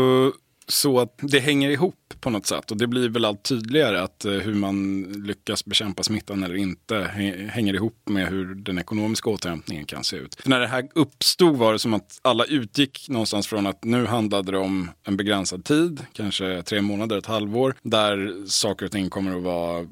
så 0.69 1.01
att 1.01 1.19
det 1.23 1.41
hänger 1.41 1.71
ihop 1.71 1.95
på 2.21 2.31
något 2.31 2.47
sätt 2.47 2.71
och 2.71 2.77
det 2.77 2.87
blir 2.87 3.09
väl 3.09 3.25
allt 3.25 3.43
tydligare 3.43 4.01
att 4.01 4.25
eh, 4.25 4.33
hur 4.33 4.55
man 4.55 5.03
lyckas 5.03 5.65
bekämpa 5.65 6.03
smittan 6.03 6.43
eller 6.43 6.55
inte 6.55 7.11
hänger 7.51 7.75
ihop 7.75 8.09
med 8.09 8.29
hur 8.29 8.55
den 8.55 8.79
ekonomiska 8.79 9.31
återhämtningen 9.31 9.85
kan 9.85 10.05
se 10.05 10.17
ut. 10.17 10.35
För 10.35 10.51
när 10.51 10.61
det 10.61 10.67
här 10.67 10.89
uppstod 10.95 11.57
var 11.57 11.73
det 11.73 11.79
som 11.79 11.95
att 11.95 12.19
alla 12.23 12.45
utgick 12.45 13.09
någonstans 13.09 13.47
från 13.47 13.67
att 13.67 13.85
nu 13.85 14.07
handlade 14.07 14.53
det 14.53 14.59
om 14.59 14.91
en 15.03 15.17
begränsad 15.17 15.65
tid, 15.65 16.01
kanske 16.13 16.63
tre 16.63 16.83
månader, 16.83 17.19
ett 17.19 17.27
halvår, 17.27 17.75
där 17.83 18.47
saker 18.47 18.87
och 18.87 18.93
ting 18.93 19.11
kommer 19.11 19.37
att 19.37 19.43
vara 19.43 19.87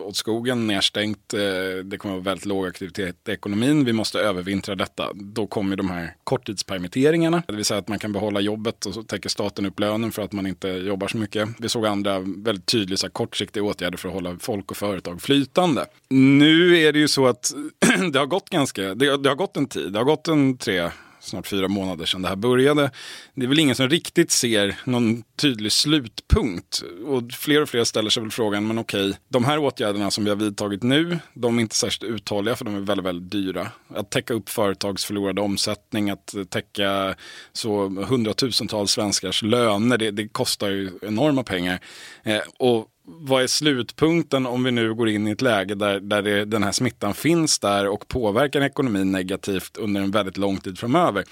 åt 0.00 0.16
skogen, 0.16 0.66
nedstängt, 0.66 1.34
eh, 1.34 1.84
det 1.84 1.96
kommer 1.98 2.14
att 2.14 2.24
vara 2.24 2.32
väldigt 2.32 2.46
låg 2.46 2.66
aktivitet 2.66 3.28
i 3.28 3.32
ekonomin, 3.32 3.84
vi 3.84 3.92
måste 3.92 4.20
övervintra 4.20 4.74
detta. 4.74 5.12
Då 5.14 5.46
kommer 5.46 5.76
de 5.76 5.90
här 5.90 6.14
korttidspermitteringarna, 6.24 7.42
det 7.46 7.52
vill 7.52 7.64
säga 7.64 7.78
att 7.78 7.88
man 7.88 7.98
kan 7.98 8.12
behålla 8.12 8.40
jobbet 8.40 8.86
och 8.86 8.94
så 8.94 9.02
täcker 9.02 9.28
staten 9.28 9.66
upp 9.66 9.80
lönen 9.80 9.89
för 10.12 10.22
att 10.22 10.32
man 10.32 10.46
inte 10.46 10.68
jobbar 10.68 11.08
så 11.08 11.16
mycket. 11.16 11.48
Vi 11.58 11.68
såg 11.68 11.86
andra 11.86 12.18
väldigt 12.18 12.66
tydliga 12.66 12.96
så 12.96 13.06
här, 13.06 13.10
kortsiktiga 13.10 13.62
åtgärder 13.62 13.98
för 13.98 14.08
att 14.08 14.14
hålla 14.14 14.36
folk 14.40 14.70
och 14.70 14.76
företag 14.76 15.22
flytande. 15.22 15.86
Nu 16.08 16.78
är 16.78 16.92
det 16.92 16.98
ju 16.98 17.08
så 17.08 17.26
att 17.26 17.52
det 18.12 18.18
har 18.18 18.26
gått 18.26 18.50
ganska, 18.50 18.94
det, 18.94 19.16
det 19.16 19.28
har 19.28 19.36
gått 19.36 19.56
en 19.56 19.66
tid, 19.66 19.92
det 19.92 19.98
har 19.98 20.04
gått 20.04 20.28
en 20.28 20.56
tre 20.56 20.90
snart 21.20 21.46
fyra 21.46 21.68
månader 21.68 22.06
sedan 22.06 22.22
det 22.22 22.28
här 22.28 22.36
började. 22.36 22.90
Det 23.34 23.44
är 23.44 23.48
väl 23.48 23.58
ingen 23.58 23.76
som 23.76 23.88
riktigt 23.88 24.30
ser 24.30 24.76
någon 24.84 25.22
tydlig 25.36 25.72
slutpunkt. 25.72 26.82
Och 27.06 27.32
fler 27.32 27.62
och 27.62 27.68
fler 27.68 27.84
ställer 27.84 28.10
sig 28.10 28.22
väl 28.22 28.30
frågan, 28.30 28.66
men 28.66 28.78
okej, 28.78 29.18
de 29.28 29.44
här 29.44 29.58
åtgärderna 29.58 30.10
som 30.10 30.24
vi 30.24 30.30
har 30.30 30.36
vidtagit 30.36 30.82
nu, 30.82 31.18
de 31.34 31.58
är 31.58 31.62
inte 31.62 31.76
särskilt 31.76 32.12
uthålliga 32.12 32.56
för 32.56 32.64
de 32.64 32.74
är 32.74 32.80
väldigt, 32.80 33.06
väldigt 33.06 33.32
dyra. 33.32 33.68
Att 33.94 34.10
täcka 34.10 34.34
upp 34.34 34.48
företags 34.48 35.04
förlorade 35.04 35.40
omsättning, 35.40 36.10
att 36.10 36.34
täcka 36.50 37.14
så 37.52 37.88
hundratusentals 37.88 38.90
svenskars 38.90 39.42
löner, 39.42 39.98
det, 39.98 40.10
det 40.10 40.28
kostar 40.28 40.68
ju 40.68 40.90
enorma 41.02 41.42
pengar. 41.42 41.80
Eh, 42.22 42.40
och 42.58 42.86
vad 43.04 43.42
är 43.42 43.46
slutpunkten 43.46 44.46
om 44.46 44.64
vi 44.64 44.70
nu 44.70 44.94
går 44.94 45.08
in 45.08 45.28
i 45.28 45.30
ett 45.30 45.42
läge 45.42 45.74
där, 45.74 46.00
där 46.00 46.22
det, 46.22 46.44
den 46.44 46.62
här 46.62 46.72
smittan 46.72 47.14
finns 47.14 47.58
där 47.58 47.88
och 47.88 48.08
påverkar 48.08 48.60
ekonomin 48.60 49.12
negativt 49.12 49.76
under 49.76 50.00
en 50.00 50.10
väldigt 50.10 50.36
lång 50.36 50.56
tid 50.56 50.78
framöver? 50.78 51.24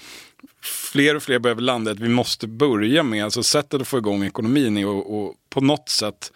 Fler 0.61 1.15
och 1.15 1.23
fler 1.23 1.39
behöver 1.39 1.61
landa 1.61 1.91
att 1.91 1.99
vi 1.99 2.09
måste 2.09 2.47
börja 2.47 3.03
med, 3.03 3.23
alltså 3.23 3.43
sättet 3.43 3.81
att 3.81 3.87
få 3.87 3.97
igång 3.97 4.23
ekonomin 4.23 4.77
är 4.77 4.99
att 4.99 5.35
på 5.49 5.61
något 5.61 5.89
sätt 5.89 6.31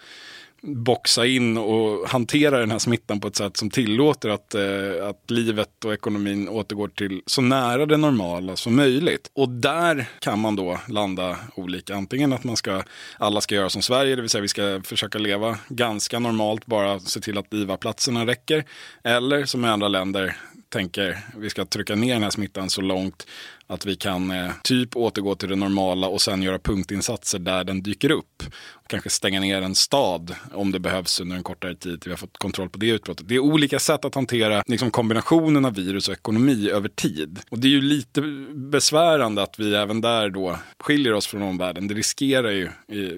boxa 0.63 1.25
in 1.25 1.57
och 1.57 2.09
hantera 2.09 2.59
den 2.59 2.71
här 2.71 2.79
smittan 2.79 3.19
på 3.19 3.27
ett 3.27 3.35
sätt 3.35 3.57
som 3.57 3.69
tillåter 3.69 4.29
att, 4.29 4.55
eh, 4.55 5.07
att 5.09 5.31
livet 5.31 5.85
och 5.85 5.93
ekonomin 5.93 6.49
återgår 6.49 6.87
till 6.87 7.21
så 7.25 7.41
nära 7.41 7.85
det 7.85 7.97
normala 7.97 8.55
som 8.55 8.75
möjligt. 8.75 9.31
Och 9.33 9.49
där 9.49 10.05
kan 10.19 10.39
man 10.39 10.55
då 10.55 10.79
landa 10.87 11.37
olika. 11.55 11.95
Antingen 11.95 12.33
att 12.33 12.43
man 12.43 12.57
ska, 12.57 12.83
alla 13.17 13.41
ska 13.41 13.55
göra 13.55 13.69
som 13.69 13.81
Sverige, 13.81 14.15
det 14.15 14.21
vill 14.21 14.29
säga 14.29 14.41
vi 14.41 14.47
ska 14.47 14.81
försöka 14.83 15.17
leva 15.17 15.57
ganska 15.67 16.19
normalt, 16.19 16.65
bara 16.65 16.99
se 16.99 17.19
till 17.19 17.37
att 17.37 17.53
IVA-platserna 17.53 18.25
räcker. 18.25 18.65
Eller 19.03 19.45
som 19.45 19.65
i 19.65 19.67
andra 19.67 19.87
länder 19.87 20.37
tänker 20.69 21.19
vi 21.37 21.49
ska 21.49 21.65
trycka 21.65 21.95
ner 21.95 22.13
den 22.13 22.23
här 22.23 22.29
smittan 22.29 22.69
så 22.69 22.81
långt 22.81 23.27
att 23.67 23.85
vi 23.85 23.95
kan 23.95 24.31
eh, 24.31 24.51
typ 24.63 24.95
återgå 24.95 25.35
till 25.35 25.49
det 25.49 25.55
normala 25.55 26.07
och 26.07 26.21
sen 26.21 26.41
göra 26.41 26.59
punktinsatser 26.59 27.39
där 27.39 27.63
den 27.63 27.83
dyker 27.83 28.11
upp. 28.11 28.43
Kanske 28.87 29.09
stänga 29.09 29.39
ner 29.39 29.61
en 29.61 29.75
stad 29.75 30.35
om 30.53 30.71
det 30.71 30.79
behövs 30.79 31.19
under 31.19 31.35
en 31.35 31.43
kortare 31.43 31.75
tid 31.75 32.01
till 32.01 32.09
vi 32.09 32.13
har 32.13 32.17
fått 32.17 32.37
kontroll 32.37 32.69
på 32.69 32.77
det 32.77 32.89
utbrottet. 32.89 33.27
Det 33.27 33.35
är 33.35 33.39
olika 33.39 33.79
sätt 33.79 34.05
att 34.05 34.15
hantera 34.15 34.63
liksom, 34.67 34.91
kombinationen 34.91 35.65
av 35.65 35.75
virus 35.75 36.07
och 36.07 36.13
ekonomi 36.13 36.69
över 36.69 36.89
tid. 36.89 37.39
Och 37.49 37.59
det 37.59 37.67
är 37.67 37.71
ju 37.71 37.81
lite 37.81 38.21
besvärande 38.53 39.43
att 39.43 39.59
vi 39.59 39.75
även 39.75 40.01
där 40.01 40.29
då 40.29 40.59
skiljer 40.79 41.13
oss 41.13 41.27
från 41.27 41.41
omvärlden. 41.41 41.87
Det 41.87 41.93
riskerar 41.93 42.51
ju 42.51 42.69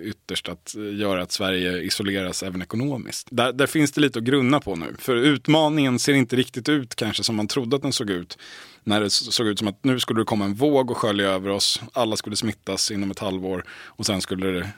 ytterst 0.03 0.49
att 0.49 0.75
göra 0.93 1.21
att 1.21 1.31
Sverige 1.31 1.81
isoleras 1.81 2.43
även 2.43 2.61
ekonomiskt. 2.61 3.27
Där, 3.31 3.53
där 3.53 3.67
finns 3.67 3.91
det 3.91 4.01
lite 4.01 4.19
att 4.19 4.25
grunna 4.25 4.59
på 4.59 4.75
nu. 4.75 4.95
För 4.99 5.15
utmaningen 5.15 5.99
ser 5.99 6.13
inte 6.13 6.35
riktigt 6.35 6.69
ut 6.69 6.95
kanske 6.95 7.23
som 7.23 7.35
man 7.35 7.47
trodde 7.47 7.75
att 7.75 7.81
den 7.81 7.93
såg 7.93 8.09
ut 8.09 8.37
när 8.85 9.01
det 9.01 9.09
såg 9.09 9.47
ut 9.47 9.59
som 9.59 9.67
att 9.67 9.83
nu 9.83 9.99
skulle 9.99 10.21
det 10.21 10.25
komma 10.25 10.45
en 10.45 10.53
våg 10.53 10.91
och 10.91 10.97
skölja 10.97 11.29
över 11.29 11.49
oss. 11.49 11.81
Alla 11.93 12.15
skulle 12.15 12.35
smittas 12.35 12.91
inom 12.91 13.11
ett 13.11 13.19
halvår 13.19 13.65
och 13.69 14.05
sen 14.05 14.21
skulle 14.21 14.69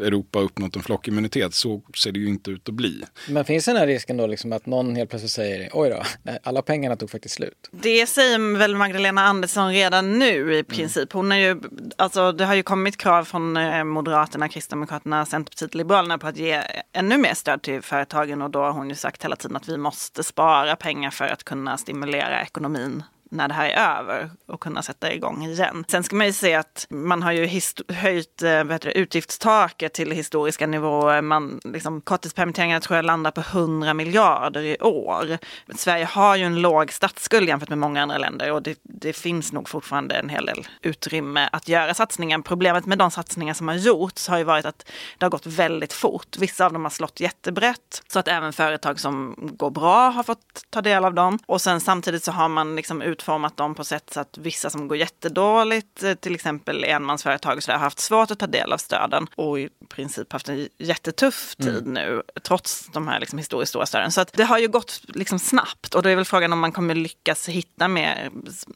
Europa 0.00 0.21
uppnått 0.32 0.76
en 0.76 0.82
flockimmunitet. 0.82 1.54
Så 1.54 1.82
ser 1.96 2.12
det 2.12 2.20
ju 2.20 2.28
inte 2.28 2.50
ut 2.50 2.68
att 2.68 2.74
bli. 2.74 3.04
Men 3.28 3.44
finns 3.44 3.64
den 3.64 3.76
här 3.76 3.86
risken 3.86 4.16
då 4.16 4.26
liksom 4.26 4.52
att 4.52 4.66
någon 4.66 4.96
helt 4.96 5.10
plötsligt 5.10 5.32
säger 5.32 5.70
oj 5.72 5.90
då, 5.90 6.02
alla 6.42 6.62
pengarna 6.62 6.96
tog 6.96 7.10
faktiskt 7.10 7.34
slut? 7.34 7.68
Det 7.70 8.06
säger 8.06 8.58
väl 8.58 8.76
Magdalena 8.76 9.22
Andersson 9.24 9.72
redan 9.72 10.18
nu 10.18 10.58
i 10.58 10.64
princip. 10.64 11.12
Hon 11.12 11.32
är 11.32 11.36
ju, 11.36 11.60
alltså, 11.96 12.32
det 12.32 12.44
har 12.44 12.54
ju 12.54 12.62
kommit 12.62 12.96
krav 12.96 13.24
från 13.24 13.56
eh, 13.56 13.84
Moderaterna, 13.84 14.48
Kristdemokraterna, 14.48 15.26
Centerpartiet, 15.26 15.74
Liberalerna 15.74 16.18
på 16.18 16.26
att 16.26 16.36
ge 16.36 16.62
ännu 16.92 17.18
mer 17.18 17.34
stöd 17.34 17.62
till 17.62 17.82
företagen 17.82 18.42
och 18.42 18.50
då 18.50 18.58
har 18.58 18.72
hon 18.72 18.88
ju 18.88 18.94
sagt 18.94 19.24
hela 19.24 19.36
tiden 19.36 19.56
att 19.56 19.68
vi 19.68 19.76
måste 19.76 20.22
spara 20.22 20.76
pengar 20.76 21.10
för 21.10 21.24
att 21.24 21.44
kunna 21.44 21.78
stimulera 21.78 22.42
ekonomin 22.42 23.02
när 23.32 23.48
det 23.48 23.54
här 23.54 23.68
är 23.68 23.98
över 23.98 24.30
och 24.46 24.60
kunna 24.60 24.82
sätta 24.82 25.12
igång 25.12 25.44
igen. 25.44 25.84
Sen 25.88 26.04
ska 26.04 26.16
man 26.16 26.26
ju 26.26 26.32
se 26.32 26.54
att 26.54 26.86
man 26.90 27.22
har 27.22 27.32
ju 27.32 27.60
höjt 27.88 28.42
eh, 28.42 28.64
vad 28.64 28.84
utgiftstaket 28.84 29.92
till 29.92 30.10
historiska 30.10 30.66
nivåer. 30.66 31.22
Man, 31.22 31.60
liksom, 31.64 32.00
korttidspermitteringarna 32.00 32.80
tror 32.80 32.96
jag 32.96 33.04
landar 33.04 33.30
på 33.30 33.40
100 33.40 33.94
miljarder 33.94 34.62
i 34.62 34.76
år. 34.80 35.38
Sverige 35.74 36.04
har 36.04 36.36
ju 36.36 36.44
en 36.44 36.60
låg 36.60 36.92
statsskuld 36.92 37.48
jämfört 37.48 37.68
med 37.68 37.78
många 37.78 38.02
andra 38.02 38.18
länder 38.18 38.52
och 38.52 38.62
det, 38.62 38.78
det 38.82 39.12
finns 39.12 39.52
nog 39.52 39.68
fortfarande 39.68 40.14
en 40.14 40.28
hel 40.28 40.46
del 40.46 40.66
utrymme 40.82 41.48
att 41.52 41.68
göra 41.68 41.94
satsningar. 41.94 42.38
Problemet 42.38 42.86
med 42.86 42.98
de 42.98 43.10
satsningar 43.10 43.54
som 43.54 43.68
har 43.68 43.74
gjorts 43.74 44.28
har 44.28 44.38
ju 44.38 44.44
varit 44.44 44.64
att 44.66 44.86
det 45.18 45.24
har 45.24 45.30
gått 45.30 45.46
väldigt 45.46 45.92
fort. 45.92 46.36
Vissa 46.38 46.66
av 46.66 46.72
dem 46.72 46.82
har 46.82 46.90
slått 46.90 47.20
jättebrett 47.20 48.02
så 48.08 48.18
att 48.18 48.28
även 48.28 48.52
företag 48.52 49.00
som 49.00 49.36
går 49.38 49.70
bra 49.70 50.10
har 50.10 50.22
fått 50.22 50.66
ta 50.70 50.80
del 50.80 51.04
av 51.04 51.14
dem. 51.14 51.38
Och 51.46 51.60
sen 51.60 51.80
samtidigt 51.80 52.24
så 52.24 52.32
har 52.32 52.48
man 52.48 52.76
liksom 52.76 53.02
ut 53.02 53.21
utformat 53.22 53.56
dem 53.56 53.74
på 53.74 53.84
sätt 53.84 54.10
så 54.12 54.20
att 54.20 54.38
vissa 54.38 54.70
som 54.70 54.88
går 54.88 54.96
jättedåligt, 54.96 56.02
eh, 56.02 56.14
till 56.14 56.34
exempel 56.34 56.84
enmansföretag, 56.84 57.62
så 57.62 57.72
har 57.72 57.78
haft 57.78 57.98
svårt 57.98 58.30
att 58.30 58.38
ta 58.38 58.46
del 58.46 58.72
av 58.72 58.78
stöden 58.78 59.26
och 59.34 59.60
i 59.60 59.68
princip 59.88 60.32
haft 60.32 60.48
en 60.48 60.68
jättetuff 60.78 61.56
tid 61.56 61.68
mm. 61.68 61.94
nu, 61.94 62.22
trots 62.42 62.86
de 62.92 63.08
här 63.08 63.20
liksom 63.20 63.38
historiskt 63.38 63.70
stora 63.70 63.86
stöden. 63.86 64.12
Så 64.12 64.20
att 64.20 64.32
det 64.32 64.44
har 64.44 64.58
ju 64.58 64.68
gått 64.68 65.00
liksom 65.08 65.38
snabbt 65.38 65.94
och 65.94 66.02
då 66.02 66.08
är 66.08 66.16
väl 66.16 66.24
frågan 66.24 66.52
om 66.52 66.58
man 66.58 66.72
kommer 66.72 66.94
lyckas 66.94 67.48
hitta 67.48 67.88
mer 67.88 68.30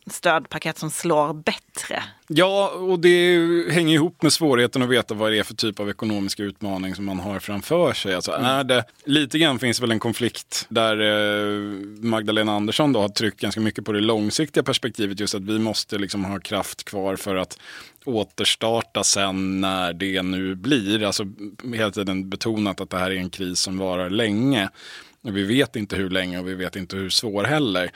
stödpaket 0.07 0.79
som 0.79 0.91
slår 0.91 1.33
bättre. 1.33 2.03
Ja, 2.29 2.69
och 2.69 2.99
det 2.99 3.39
hänger 3.73 3.95
ihop 3.95 4.23
med 4.23 4.33
svårigheten 4.33 4.83
att 4.83 4.89
veta 4.89 5.15
vad 5.15 5.33
det 5.33 5.39
är 5.39 5.43
för 5.43 5.55
typ 5.55 5.81
av 5.81 5.91
ekonomisk 5.91 6.41
utmaning 6.41 6.95
som 6.95 7.05
man 7.05 7.21
har 7.21 7.39
framför 7.39 7.93
sig. 7.93 8.15
Alltså, 8.15 8.33
mm. 8.33 8.45
är 8.45 8.65
det, 8.65 8.85
lite 9.05 9.39
grann 9.39 9.59
finns 9.59 9.81
väl 9.81 9.91
en 9.91 9.99
konflikt 9.99 10.67
där 10.69 11.01
eh, 11.01 11.63
Magdalena 12.01 12.53
Andersson 12.53 12.93
då 12.93 13.01
har 13.01 13.09
tryckt 13.09 13.41
ganska 13.41 13.61
mycket 13.61 13.85
på 13.85 13.93
det 13.93 14.01
långsiktiga 14.01 14.36
långsiktiga 14.38 14.62
perspektivet. 14.62 15.20
Just 15.20 15.35
att 15.35 15.42
vi 15.42 15.59
måste 15.59 15.99
liksom 15.99 16.25
ha 16.25 16.38
kraft 16.40 16.85
kvar 16.85 17.16
för 17.16 17.37
att 17.37 17.59
återstarta 18.05 19.05
sen 19.05 19.61
när 19.61 19.92
det 19.92 20.22
nu 20.22 20.55
blir. 20.55 21.03
Alltså 21.03 21.25
hela 21.75 21.90
tiden 21.90 22.31
betonat 22.31 22.81
att 22.81 22.90
det 22.90 22.99
här 22.99 23.11
är 23.11 23.16
en 23.16 23.31
kris 23.31 23.61
som 23.61 23.79
varar 23.79 24.11
länge. 24.11 24.68
Vi 25.22 25.42
vet 25.42 25.77
inte 25.77 25.96
hur 25.96 26.11
länge 26.11 26.38
och 26.38 26.49
vi 26.49 26.55
vet 26.55 26.77
inte 26.77 26.96
hur 26.96 27.11
svår 27.11 27.44
heller. 27.44 27.90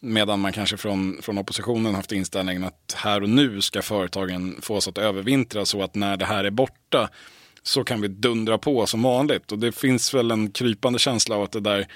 Medan 0.00 0.40
man 0.40 0.52
kanske 0.52 0.76
från, 0.76 1.18
från 1.22 1.38
oppositionen 1.38 1.94
haft 1.94 2.12
inställningen 2.12 2.64
att 2.64 2.94
här 2.96 3.22
och 3.22 3.28
nu 3.28 3.60
ska 3.60 3.82
företagen 3.82 4.56
få 4.62 4.76
oss 4.76 4.88
att 4.88 4.98
övervintra 4.98 5.64
så 5.64 5.82
att 5.82 5.94
när 5.94 6.16
det 6.16 6.24
här 6.24 6.44
är 6.44 6.50
borta 6.50 7.08
så 7.62 7.84
kan 7.84 8.00
vi 8.00 8.08
dundra 8.08 8.58
på 8.58 8.86
som 8.86 9.02
vanligt. 9.02 9.52
Och 9.52 9.58
det 9.58 9.72
finns 9.72 10.14
väl 10.14 10.30
en 10.30 10.50
krypande 10.50 10.98
känsla 10.98 11.36
av 11.36 11.42
att 11.42 11.52
det 11.52 11.60
där, 11.60 11.86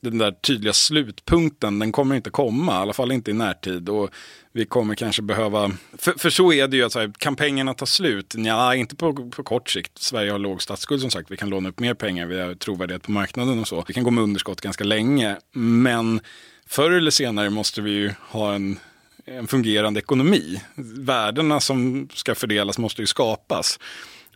den 0.00 0.18
där 0.18 0.32
tydliga 0.32 0.72
slutpunkten, 0.72 1.78
den 1.78 1.92
kommer 1.92 2.14
inte 2.14 2.30
komma, 2.30 2.72
i 2.72 2.76
alla 2.76 2.92
fall 2.92 3.12
inte 3.12 3.30
i 3.30 3.34
närtid. 3.34 3.88
Och 3.88 4.10
vi 4.52 4.64
kommer 4.64 4.94
kanske 4.94 5.22
behöva, 5.22 5.72
för, 5.98 6.12
för 6.12 6.30
så 6.30 6.52
är 6.52 6.68
det 6.68 6.76
ju, 6.76 6.84
att 6.84 6.92
så 6.92 7.00
här, 7.00 7.12
kan 7.18 7.36
pengarna 7.36 7.74
ta 7.74 7.86
slut? 7.86 8.34
Ja, 8.36 8.74
inte 8.74 8.96
på, 8.96 9.30
på 9.30 9.42
kort 9.42 9.70
sikt. 9.70 9.98
Sverige 9.98 10.32
har 10.32 10.38
låg 10.38 10.62
statsskuld 10.62 11.00
som 11.00 11.10
sagt, 11.10 11.30
vi 11.30 11.36
kan 11.36 11.48
låna 11.48 11.68
upp 11.68 11.80
mer 11.80 11.94
pengar, 11.94 12.26
vi 12.26 12.40
har 12.40 12.54
trovärdighet 12.54 13.02
på 13.02 13.10
marknaden 13.10 13.58
och 13.58 13.68
så. 13.68 13.84
Vi 13.88 13.94
kan 13.94 14.04
gå 14.04 14.10
med 14.10 14.24
underskott 14.24 14.60
ganska 14.60 14.84
länge, 14.84 15.36
men 15.52 16.20
förr 16.66 16.90
eller 16.90 17.10
senare 17.10 17.50
måste 17.50 17.82
vi 17.82 17.90
ju 17.90 18.12
ha 18.20 18.54
en, 18.54 18.78
en 19.24 19.46
fungerande 19.46 20.00
ekonomi. 20.00 20.62
Värdena 20.98 21.60
som 21.60 22.08
ska 22.12 22.34
fördelas 22.34 22.78
måste 22.78 23.02
ju 23.02 23.06
skapas. 23.06 23.78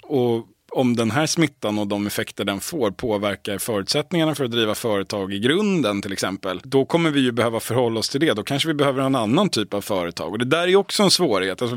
Och 0.03 0.46
om 0.72 0.96
den 0.96 1.11
här 1.11 1.26
smittan 1.26 1.78
och 1.78 1.87
de 1.87 2.06
effekter 2.06 2.44
den 2.44 2.61
får 2.61 2.90
påverkar 2.90 3.59
förutsättningarna 3.59 4.35
för 4.35 4.44
att 4.44 4.50
driva 4.50 4.74
företag 4.74 5.33
i 5.33 5.38
grunden 5.38 6.02
till 6.02 6.12
exempel, 6.12 6.61
då 6.64 6.85
kommer 6.85 7.11
vi 7.11 7.20
ju 7.20 7.33
behöva 7.33 7.61
förhålla 7.61 8.00
oss 8.00 8.09
till 8.09 8.20
det. 8.20 8.33
Då 8.33 8.42
kanske 8.42 8.68
vi 8.68 8.74
behöver 8.74 9.02
en 9.02 9.14
annan 9.14 9.48
typ 9.48 9.74
av 9.74 9.80
företag. 9.80 10.33
Och 10.33 10.38
det 10.38 10.44
där 10.44 10.68
är 10.68 10.76
också 10.76 11.02
en 11.02 11.11
svårighet. 11.11 11.62
Alltså, 11.62 11.76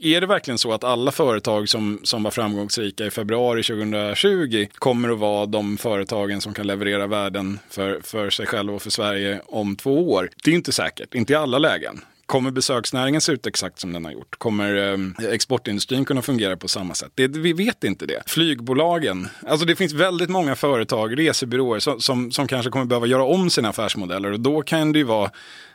är 0.00 0.20
det 0.20 0.26
verkligen 0.26 0.58
så 0.58 0.72
att 0.72 0.84
alla 0.84 1.10
företag 1.10 1.68
som, 1.68 2.00
som 2.02 2.22
var 2.22 2.30
framgångsrika 2.30 3.06
i 3.06 3.10
februari 3.10 3.62
2020 3.62 4.66
kommer 4.74 5.08
att 5.08 5.18
vara 5.18 5.46
de 5.46 5.76
företagen 5.76 6.40
som 6.40 6.54
kan 6.54 6.66
leverera 6.66 7.06
värden 7.06 7.58
för, 7.70 8.00
för 8.00 8.30
sig 8.30 8.46
själva 8.46 8.74
och 8.74 8.82
för 8.82 8.90
Sverige 8.90 9.40
om 9.46 9.76
två 9.76 10.12
år? 10.12 10.30
Det 10.44 10.50
är 10.50 10.54
inte 10.54 10.72
säkert, 10.72 11.14
inte 11.14 11.32
i 11.32 11.36
alla 11.36 11.58
lägen. 11.58 12.00
Kommer 12.26 12.50
besöksnäringen 12.50 13.20
se 13.20 13.32
ut 13.32 13.46
exakt 13.46 13.80
som 13.80 13.92
den 13.92 14.04
har 14.04 14.12
gjort? 14.12 14.38
Kommer 14.38 14.92
eh, 14.92 15.32
exportindustrin 15.32 16.04
kunna 16.04 16.22
fungera 16.22 16.56
på 16.56 16.68
samma 16.68 16.94
sätt? 16.94 17.12
Det, 17.14 17.28
vi 17.28 17.52
vet 17.52 17.84
inte 17.84 18.06
det. 18.06 18.22
Flygbolagen, 18.26 19.28
alltså 19.46 19.66
det 19.66 19.76
finns 19.76 19.92
väldigt 19.92 20.30
många 20.30 20.56
företag, 20.56 21.18
resebyråer 21.18 21.78
som, 21.78 22.00
som, 22.00 22.30
som 22.30 22.46
kanske 22.46 22.70
kommer 22.70 22.84
behöva 22.84 23.06
göra 23.06 23.24
om 23.24 23.50
sina 23.50 23.68
affärsmodeller 23.68 24.32
och 24.32 24.40
då 24.40 24.62
kan 24.62 24.92
det 24.92 24.98
ju 24.98 25.04
vara 25.04 25.30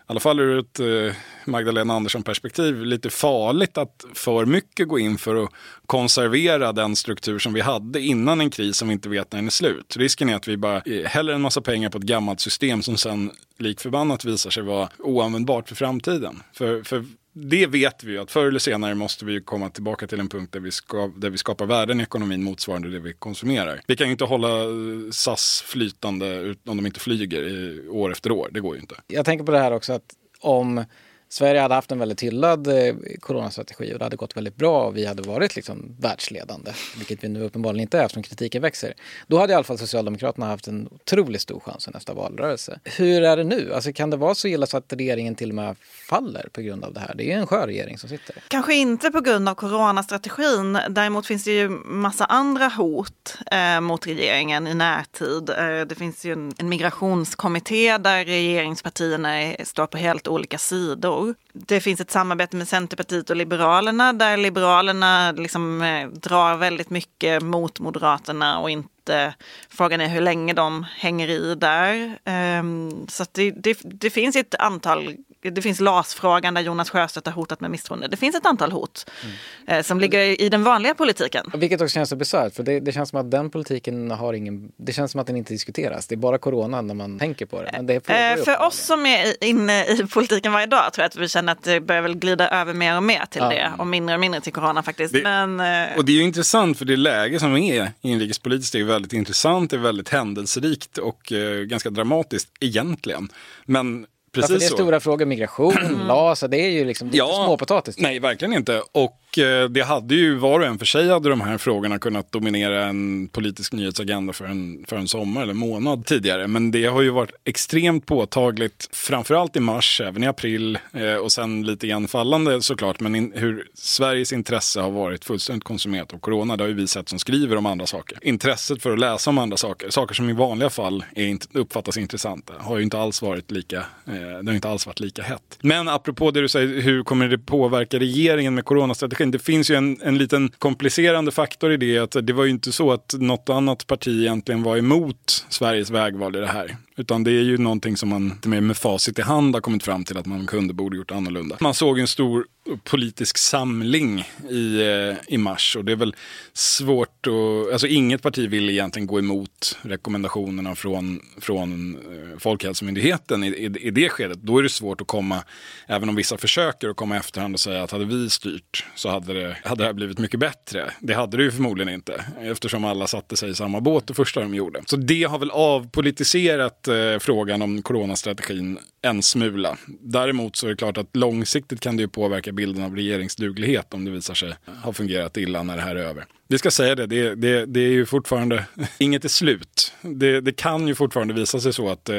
alla 0.09 0.19
fall 0.19 0.39
ur 0.39 0.59
ett 0.59 0.79
eh, 0.79 1.15
Magdalena 1.45 1.93
Andersson-perspektiv, 1.93 2.85
lite 2.85 3.09
farligt 3.09 3.77
att 3.77 4.05
för 4.13 4.45
mycket 4.45 4.87
gå 4.87 4.99
in 4.99 5.17
för 5.17 5.43
att 5.43 5.49
konservera 5.85 6.71
den 6.71 6.95
struktur 6.95 7.39
som 7.39 7.53
vi 7.53 7.61
hade 7.61 8.01
innan 8.01 8.41
en 8.41 8.49
kris 8.49 8.77
som 8.77 8.87
vi 8.87 8.93
inte 8.93 9.09
vet 9.09 9.31
när 9.31 9.37
den 9.37 9.45
är 9.45 9.51
slut. 9.51 9.97
Risken 9.97 10.29
är 10.29 10.35
att 10.35 10.47
vi 10.47 10.57
bara 10.57 10.81
eh, 10.81 11.05
häller 11.05 11.33
en 11.33 11.41
massa 11.41 11.61
pengar 11.61 11.89
på 11.89 11.97
ett 11.97 12.03
gammalt 12.03 12.39
system 12.39 12.81
som 12.81 12.97
sen 12.97 13.31
likförbannat 13.57 14.25
visar 14.25 14.49
sig 14.49 14.63
vara 14.63 14.89
oanvändbart 14.97 15.69
för 15.69 15.75
framtiden. 15.75 16.43
För, 16.53 16.83
för 16.83 17.05
det 17.33 17.67
vet 17.67 18.03
vi 18.03 18.11
ju 18.11 18.19
att 18.19 18.31
förr 18.31 18.47
eller 18.47 18.59
senare 18.59 18.95
måste 18.95 19.25
vi 19.25 19.41
komma 19.41 19.69
tillbaka 19.69 20.07
till 20.07 20.19
en 20.19 20.29
punkt 20.29 20.53
där 20.53 20.59
vi, 20.59 20.71
ska, 20.71 21.11
där 21.15 21.29
vi 21.29 21.37
skapar 21.37 21.65
värden 21.65 21.99
i 21.99 22.03
ekonomin 22.03 22.43
motsvarande 22.43 22.89
det 22.89 22.99
vi 22.99 23.13
konsumerar. 23.13 23.81
Vi 23.87 23.95
kan 23.95 24.07
ju 24.07 24.11
inte 24.11 24.23
hålla 24.23 24.63
eh, 24.63 25.11
SAS 25.11 25.63
flytande 25.67 26.55
om 26.65 26.77
de 26.77 26.85
inte 26.85 26.99
flyger 26.99 27.43
i, 27.43 27.87
år 27.87 28.11
efter 28.11 28.31
år. 28.31 28.49
Det 28.51 28.59
går 28.59 28.75
ju 28.75 28.81
inte. 28.81 28.95
Jag 29.07 29.25
tänker 29.25 29.45
på 29.45 29.51
det 29.51 29.59
här 29.59 29.71
också 29.71 29.93
att 29.93 30.15
om 30.39 30.85
Sverige 31.31 31.61
hade 31.61 31.75
haft 31.75 31.91
en 31.91 31.99
väldigt 31.99 32.23
hyllad 32.23 32.67
eh, 32.67 32.95
coronastrategi 33.19 33.93
och 33.93 33.99
det 33.99 34.05
hade 34.05 34.15
gått 34.15 34.37
väldigt 34.37 34.55
bra 34.55 34.85
och 34.85 34.97
vi 34.97 35.05
hade 35.05 35.21
varit 35.21 35.55
liksom 35.55 35.95
världsledande, 35.99 36.71
vilket 36.97 37.23
vi 37.23 37.27
nu 37.27 37.43
uppenbarligen 37.43 37.81
inte 37.81 37.99
är 37.99 38.03
eftersom 38.03 38.23
kritiken 38.23 38.61
växer. 38.61 38.93
Då 39.27 39.39
hade 39.39 39.53
i 39.53 39.55
alla 39.55 39.63
fall 39.63 39.77
Socialdemokraterna 39.77 40.45
haft 40.45 40.67
en 40.67 40.87
otroligt 40.91 41.41
stor 41.41 41.59
chans 41.59 41.87
i 41.87 41.91
nästa 41.91 42.13
valrörelse. 42.13 42.79
Hur 42.83 43.23
är 43.23 43.37
det 43.37 43.43
nu? 43.43 43.73
Alltså, 43.73 43.93
kan 43.93 44.09
det 44.09 44.17
vara 44.17 44.35
så 44.35 44.47
illa 44.47 44.65
så 44.65 44.77
att 44.77 44.93
regeringen 44.93 45.35
till 45.35 45.49
och 45.49 45.55
med 45.55 45.75
faller 46.09 46.49
på 46.51 46.61
grund 46.61 46.83
av 46.83 46.93
det 46.93 46.99
här? 46.99 47.15
Det 47.15 47.31
är 47.31 47.37
en 47.37 47.47
skör 47.47 47.67
regering 47.67 47.97
som 47.97 48.09
sitter. 48.09 48.35
Kanske 48.47 48.73
inte 48.73 49.11
på 49.11 49.21
grund 49.21 49.49
av 49.49 49.55
coronastrategin. 49.55 50.79
Däremot 50.89 51.25
finns 51.25 51.43
det 51.43 51.51
ju 51.51 51.69
massa 51.69 52.25
andra 52.25 52.67
hot 52.67 53.37
eh, 53.51 53.81
mot 53.81 54.07
regeringen 54.07 54.67
i 54.67 54.73
närtid. 54.73 55.49
Eh, 55.49 55.87
det 55.87 55.95
finns 55.97 56.25
ju 56.25 56.33
en, 56.33 56.53
en 56.57 56.69
migrationskommitté 56.69 57.97
där 57.97 58.25
regeringspartierna 58.25 59.41
är, 59.41 59.65
står 59.65 59.87
på 59.87 59.97
helt 59.97 60.27
olika 60.27 60.57
sidor 60.57 61.18
frågor. 61.19 61.35
Det 61.53 61.79
finns 61.79 62.01
ett 62.01 62.11
samarbete 62.11 62.55
med 62.55 62.67
Centerpartiet 62.67 63.29
och 63.29 63.35
Liberalerna 63.35 64.13
där 64.13 64.37
Liberalerna 64.37 65.31
liksom 65.31 65.81
eh, 65.81 66.07
drar 66.07 66.57
väldigt 66.57 66.89
mycket 66.89 67.43
mot 67.43 67.79
Moderaterna 67.79 68.59
och 68.59 68.69
inte 68.69 69.33
Frågan 69.69 70.01
är 70.01 70.07
hur 70.07 70.21
länge 70.21 70.53
de 70.53 70.85
hänger 70.97 71.29
i 71.29 71.55
där. 71.55 72.19
Um, 72.59 73.07
så 73.07 73.25
det, 73.31 73.51
det, 73.51 73.77
det, 73.83 74.09
finns 74.09 74.35
ett 74.35 74.55
antal 74.55 75.15
det 75.41 75.61
finns 75.61 75.79
LAS-frågan 75.79 76.53
där 76.53 76.61
Jonas 76.61 76.89
Sjöstedt 76.89 77.27
har 77.27 77.33
hotat 77.33 77.61
med 77.61 77.71
misstroende. 77.71 78.07
Det 78.07 78.17
finns 78.17 78.35
ett 78.35 78.45
antal 78.45 78.71
hot 78.71 79.11
mm. 79.23 79.35
eh, 79.67 79.83
som 79.83 79.99
ligger 79.99 80.41
i 80.41 80.49
den 80.49 80.63
vanliga 80.63 80.95
politiken. 80.95 81.51
Vilket 81.53 81.81
också 81.81 81.93
känns 81.93 82.09
så 82.09 82.15
bisarrt 82.15 82.53
för 82.55 82.63
det, 82.63 82.79
det, 82.79 82.91
känns 82.91 83.09
som 83.09 83.19
att 83.19 83.31
den 83.31 83.49
politiken 83.49 84.11
har 84.11 84.33
ingen, 84.33 84.71
det 84.77 84.93
känns 84.93 85.11
som 85.11 85.21
att 85.21 85.27
den 85.27 85.35
inte 85.35 85.53
diskuteras. 85.53 86.07
Det 86.07 86.15
är 86.15 86.17
bara 86.17 86.37
corona 86.37 86.81
när 86.81 86.93
man 86.93 87.19
tänker 87.19 87.45
på 87.45 87.61
det. 87.61 87.79
Det 87.81 88.09
eh, 88.09 88.43
för 88.43 88.67
oss 88.67 88.77
som 88.77 89.05
är 89.05 89.43
inne 89.43 89.85
i 89.85 90.07
politiken 90.13 90.51
varje 90.51 90.67
dag 90.67 90.93
tror 90.93 91.03
jag 91.03 91.07
att 91.07 91.15
vi 91.15 91.27
känner 91.27 91.38
att 91.47 91.63
det 91.63 91.81
börjar 91.81 92.01
väl 92.01 92.15
glida 92.15 92.49
över 92.49 92.73
mer 92.73 92.95
och 92.95 93.03
mer 93.03 93.25
till 93.29 93.41
ja. 93.41 93.49
det 93.49 93.71
och 93.77 93.87
mindre 93.87 94.15
och 94.15 94.21
mindre 94.21 94.41
till 94.41 94.53
corona 94.53 94.83
faktiskt. 94.83 95.13
Det, 95.13 95.23
Men, 95.23 95.59
eh... 95.59 95.97
Och 95.97 96.05
det 96.05 96.11
är 96.11 96.15
ju 96.15 96.23
intressant 96.23 96.77
för 96.77 96.85
det 96.85 96.95
läge 96.95 97.39
som 97.39 97.57
är 97.57 97.91
inrikespolitiskt 98.01 98.75
är 98.75 98.83
väldigt 98.83 99.13
intressant, 99.13 99.69
det 99.69 99.75
är 99.75 99.81
väldigt 99.81 100.09
händelserikt 100.09 100.97
och 100.97 101.31
eh, 101.31 101.61
ganska 101.61 101.89
dramatiskt 101.89 102.49
egentligen. 102.59 103.29
Men 103.65 104.05
Precis 104.31 104.49
ja, 104.49 104.57
det 104.59 104.65
är 104.65 104.69
stora 104.69 104.99
frågor, 104.99 105.25
migration, 105.25 105.99
LAS, 106.07 106.43
det 106.49 106.57
är 106.57 106.69
ju 106.69 106.85
liksom 106.85 107.09
ja, 107.13 107.43
småpotatis. 107.45 107.97
Nej, 107.97 108.19
verkligen 108.19 108.53
inte. 108.53 108.81
Och 108.91 109.18
och 109.29 109.37
eh, 109.37 109.69
det 109.69 109.81
hade 109.81 110.15
ju 110.15 110.35
var 110.35 110.59
och 110.59 110.65
en 110.65 110.77
för 110.77 110.85
sig 110.85 111.09
hade 111.09 111.29
de 111.29 111.41
här 111.41 111.57
frågorna 111.57 111.99
kunnat 111.99 112.31
dominera 112.31 112.85
en 112.85 113.27
politisk 113.27 113.73
nyhetsagenda 113.73 114.33
för 114.33 114.45
en, 114.45 114.85
för 114.87 114.97
en 114.97 115.07
sommar 115.07 115.43
eller 115.43 115.53
månad 115.53 116.05
tidigare. 116.05 116.47
Men 116.47 116.71
det 116.71 116.85
har 116.85 117.01
ju 117.01 117.09
varit 117.09 117.31
extremt 117.45 118.05
påtagligt, 118.05 118.89
framförallt 118.91 119.55
i 119.55 119.59
mars, 119.59 120.01
även 120.01 120.23
i 120.23 120.27
april 120.27 120.79
eh, 120.93 121.15
och 121.15 121.31
sen 121.31 121.63
lite 121.63 121.87
grann 121.87 122.07
fallande 122.07 122.61
såklart. 122.61 122.99
Men 122.99 123.15
in, 123.15 123.33
hur 123.35 123.67
Sveriges 123.73 124.33
intresse 124.33 124.81
har 124.81 124.91
varit 124.91 125.25
fullständigt 125.25 125.63
konsumerat 125.63 126.13
av 126.13 126.17
corona, 126.17 126.57
det 126.57 126.63
har 126.63 126.69
ju 126.69 126.73
vi 126.73 126.87
sett 126.87 127.09
som 127.09 127.19
skriver 127.19 127.55
om 127.55 127.65
andra 127.65 127.85
saker. 127.85 128.17
Intresset 128.21 128.81
för 128.81 128.91
att 128.93 128.99
läsa 128.99 129.29
om 129.29 129.37
andra 129.37 129.57
saker, 129.57 129.89
saker 129.89 130.15
som 130.15 130.29
i 130.29 130.33
vanliga 130.33 130.69
fall 130.69 131.03
är, 131.15 131.37
uppfattas 131.53 131.97
intressanta, 131.97 132.53
har 132.59 132.77
ju 132.77 132.83
inte 132.83 132.99
alls 132.99 133.21
varit 133.21 133.51
lika 133.51 133.77
eh, 133.77 134.39
det 134.43 134.51
har 134.51 134.55
inte 134.55 134.69
alls 134.69 134.85
varit 134.85 134.99
lika 134.99 135.21
hett. 135.21 135.57
Men 135.61 135.87
apropå 135.87 136.31
det 136.31 136.41
du 136.41 136.49
säger, 136.49 136.81
hur 136.81 137.03
kommer 137.03 137.27
det 137.27 137.37
påverka 137.37 137.99
regeringen 137.99 138.55
med 138.55 138.65
coronastrategin? 138.65 139.18
Det 139.25 139.39
finns 139.39 139.71
ju 139.71 139.75
en, 139.75 140.01
en 140.01 140.17
liten 140.17 140.49
komplicerande 140.49 141.31
faktor 141.31 141.71
i 141.71 141.77
det 141.77 141.97
att 141.97 142.27
det 142.27 142.33
var 142.33 142.43
ju 142.43 142.49
inte 142.49 142.71
så 142.71 142.91
att 142.91 143.15
något 143.19 143.49
annat 143.49 143.87
parti 143.87 144.21
egentligen 144.21 144.63
var 144.63 144.77
emot 144.77 145.45
Sveriges 145.49 145.89
vägval 145.89 146.35
i 146.35 146.39
det 146.39 146.47
här. 146.47 146.77
Utan 146.99 147.23
det 147.23 147.31
är 147.31 147.43
ju 147.43 147.57
någonting 147.57 147.97
som 147.97 148.09
man 148.09 148.39
med, 148.45 148.63
med 148.63 148.77
facit 148.77 149.19
i 149.19 149.21
hand 149.21 149.55
har 149.55 149.61
kommit 149.61 149.83
fram 149.83 150.03
till 150.03 150.17
att 150.17 150.25
man 150.25 150.47
kunde 150.47 150.73
borde 150.73 150.97
gjort 150.97 151.11
annorlunda. 151.11 151.57
Man 151.59 151.73
såg 151.73 151.99
en 151.99 152.07
stor 152.07 152.45
politisk 152.83 153.37
samling 153.37 154.23
i, 154.49 154.81
eh, 154.81 155.15
i 155.27 155.37
mars 155.37 155.75
och 155.75 155.85
det 155.85 155.91
är 155.91 155.95
väl 155.95 156.15
svårt 156.53 157.27
att, 157.27 157.71
alltså 157.71 157.87
inget 157.87 158.21
parti 158.21 158.49
vill 158.49 158.69
egentligen 158.69 159.07
gå 159.07 159.19
emot 159.19 159.77
rekommendationerna 159.81 160.75
från, 160.75 161.21
från 161.37 161.95
eh, 161.95 162.39
Folkhälsomyndigheten 162.39 163.43
i, 163.43 163.47
i, 163.47 163.65
i 163.65 163.91
det 163.91 164.09
skedet. 164.09 164.37
Då 164.41 164.57
är 164.57 164.63
det 164.63 164.69
svårt 164.69 165.01
att 165.01 165.07
komma, 165.07 165.43
även 165.87 166.09
om 166.09 166.15
vissa 166.15 166.37
försöker 166.37 166.89
att 166.89 166.95
komma 166.95 167.15
i 167.15 167.17
efterhand 167.17 167.55
och 167.55 167.59
säga 167.59 167.83
att 167.83 167.91
hade 167.91 168.05
vi 168.05 168.29
styrt 168.29 168.85
så 168.95 169.09
hade 169.09 169.33
det, 169.33 169.57
hade 169.63 169.83
det 169.83 169.85
här 169.85 169.93
blivit 169.93 170.19
mycket 170.19 170.39
bättre. 170.39 170.91
Det 170.99 171.13
hade 171.13 171.37
det 171.37 171.43
ju 171.43 171.51
förmodligen 171.51 171.93
inte 171.93 172.25
eftersom 172.41 172.85
alla 172.85 173.07
satte 173.07 173.37
sig 173.37 173.49
i 173.49 173.55
samma 173.55 173.81
båt 173.81 174.07
det 174.07 174.13
första 174.13 174.39
de 174.41 174.55
gjorde. 174.55 174.83
Så 174.85 174.95
det 174.95 175.23
har 175.23 175.39
väl 175.39 175.51
avpolitiserat 175.51 176.88
eh, 176.89 177.19
frågan 177.19 177.61
om 177.61 177.81
coronastrategin 177.81 178.79
en 179.01 179.23
smula. 179.23 179.77
Däremot 180.01 180.55
så 180.55 180.65
är 180.65 180.69
det 180.69 180.75
klart 180.75 180.97
att 180.97 181.15
långsiktigt 181.15 181.79
kan 181.79 181.97
det 181.97 182.01
ju 182.01 182.07
påverka 182.07 182.51
bilden 182.51 182.83
av 182.83 182.95
regeringsduglighet 182.95 183.93
om 183.93 184.05
det 184.05 184.11
visar 184.11 184.33
sig 184.33 184.53
ha 184.83 184.93
fungerat 184.93 185.37
illa 185.37 185.63
när 185.63 185.75
det 185.75 185.81
här 185.81 185.95
är 185.95 186.03
över. 186.03 186.25
Vi 186.47 186.57
ska 186.57 186.71
säga 186.71 186.95
det, 186.95 187.05
det, 187.05 187.35
det, 187.35 187.65
det 187.65 187.79
är 187.79 187.91
ju 187.91 188.05
fortfarande, 188.05 188.65
inget 188.97 189.25
är 189.25 189.29
slut. 189.29 189.93
Det, 190.01 190.41
det, 190.41 190.51
kan 190.51 190.87
ju 190.87 190.95
fortfarande 190.95 191.33
visa 191.33 191.59
sig 191.59 191.73
så 191.73 191.89
att 191.89 192.09
eh, 192.09 192.15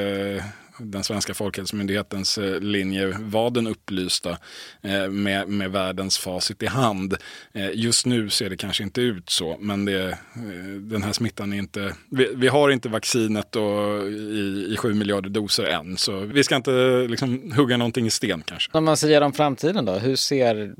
den 0.80 1.04
svenska 1.04 1.34
folkhälsomyndighetens 1.34 2.38
eh, 2.38 2.60
linje 2.60 3.16
var 3.20 3.50
den 3.50 3.66
upplysta 3.66 4.38
eh, 4.82 5.08
med, 5.08 5.48
med 5.48 5.70
världens 5.70 6.18
facit 6.18 6.62
i 6.62 6.66
hand. 6.66 7.16
Eh, 7.52 7.70
just 7.74 8.06
nu 8.06 8.30
ser 8.30 8.50
det 8.50 8.56
kanske 8.56 8.82
inte 8.82 9.00
ut 9.00 9.30
så, 9.30 9.56
men 9.60 9.84
det, 9.84 10.18
den 10.80 11.02
här 11.02 11.12
smittan 11.12 11.52
är 11.52 11.56
inte... 11.56 11.94
Vi, 12.10 12.30
vi 12.34 12.48
har 12.48 12.70
inte 12.70 12.88
vaccinet 12.88 13.56
och 13.56 14.08
i, 14.08 14.66
i 14.70 14.76
sju 14.78 14.94
miljarder 14.94 15.30
doser 15.30 15.64
än, 15.64 15.96
så 15.96 16.20
vi 16.20 16.44
ska 16.44 16.56
inte 16.56 17.06
liksom 17.08 17.52
hugga 17.56 17.76
någonting 17.76 18.06
i 18.06 18.10
sten 18.10 18.42
kanske. 18.46 18.70
Om 18.72 18.84
man 18.84 18.96
säger 18.96 19.20
om 19.20 19.32
framtiden 19.32 19.84
då, 19.84 19.92
hur 19.92 20.16
ser 20.16 20.74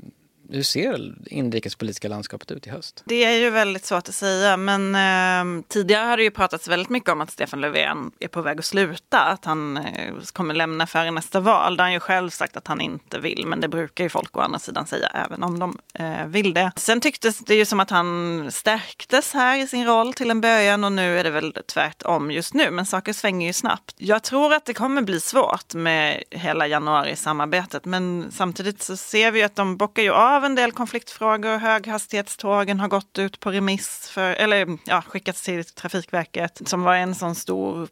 hur 0.51 0.63
ser 0.63 1.13
inrikespolitiska 1.25 2.07
landskapet 2.07 2.51
ut 2.51 2.67
i 2.67 2.69
höst? 2.69 3.03
Det 3.05 3.23
är 3.23 3.37
ju 3.37 3.49
väldigt 3.49 3.85
svårt 3.85 4.09
att 4.09 4.15
säga, 4.15 4.57
men 4.57 4.95
eh, 4.95 5.63
tidigare 5.67 6.05
har 6.05 6.17
det 6.17 6.23
ju 6.23 6.31
pratats 6.31 6.67
väldigt 6.67 6.89
mycket 6.89 7.09
om 7.09 7.21
att 7.21 7.31
Stefan 7.31 7.61
Löfven 7.61 8.11
är 8.19 8.27
på 8.27 8.41
väg 8.41 8.59
att 8.59 8.65
sluta, 8.65 9.19
att 9.19 9.45
han 9.45 9.77
eh, 9.77 10.13
kommer 10.33 10.53
lämna 10.53 10.87
före 10.87 11.11
nästa 11.11 11.39
val. 11.39 11.77
Där 11.77 11.83
har 11.83 11.87
han 11.87 11.93
ju 11.93 11.99
själv 11.99 12.29
sagt 12.29 12.57
att 12.57 12.67
han 12.67 12.81
inte 12.81 13.19
vill, 13.19 13.45
men 13.47 13.61
det 13.61 13.67
brukar 13.67 14.03
ju 14.03 14.09
folk 14.09 14.37
å 14.37 14.39
andra 14.39 14.59
sidan 14.59 14.87
säga, 14.87 15.07
även 15.07 15.43
om 15.43 15.59
de 15.59 15.77
eh, 15.93 16.25
vill 16.25 16.53
det. 16.53 16.71
Sen 16.75 17.01
tycktes 17.01 17.39
det 17.39 17.55
ju 17.55 17.65
som 17.65 17.79
att 17.79 17.89
han 17.89 18.47
stärktes 18.51 19.33
här 19.33 19.57
i 19.57 19.67
sin 19.67 19.85
roll 19.85 20.13
till 20.13 20.31
en 20.31 20.41
början 20.41 20.83
och 20.83 20.91
nu 20.91 21.19
är 21.19 21.23
det 21.23 21.29
väl 21.29 21.53
tvärtom 21.67 22.31
just 22.31 22.53
nu, 22.53 22.71
men 22.71 22.85
saker 22.85 23.13
svänger 23.13 23.47
ju 23.47 23.53
snabbt. 23.53 23.95
Jag 23.97 24.23
tror 24.23 24.53
att 24.53 24.65
det 24.65 24.73
kommer 24.73 25.01
bli 25.01 25.19
svårt 25.19 25.73
med 25.73 26.23
hela 26.29 26.67
januari-samarbetet, 26.67 27.85
men 27.85 28.31
samtidigt 28.31 28.81
så 28.81 28.97
ser 28.97 29.31
vi 29.31 29.43
att 29.43 29.55
de 29.55 29.77
bockar 29.77 30.03
ju 30.03 30.11
av 30.11 30.40
av 30.41 30.45
en 30.45 30.55
del 30.55 30.71
konfliktfrågor. 30.71 31.57
Höghastighetstågen 31.57 32.79
har 32.79 32.87
gått 32.87 33.19
ut 33.19 33.39
på 33.39 33.51
remiss, 33.51 34.09
för, 34.09 34.33
eller 34.33 34.77
ja, 34.85 35.01
skickats 35.01 35.41
till 35.41 35.63
Trafikverket 35.63 36.61
som 36.65 36.83
var 36.83 36.95
en 36.95 37.15
sån 37.15 37.35
stor 37.35 37.87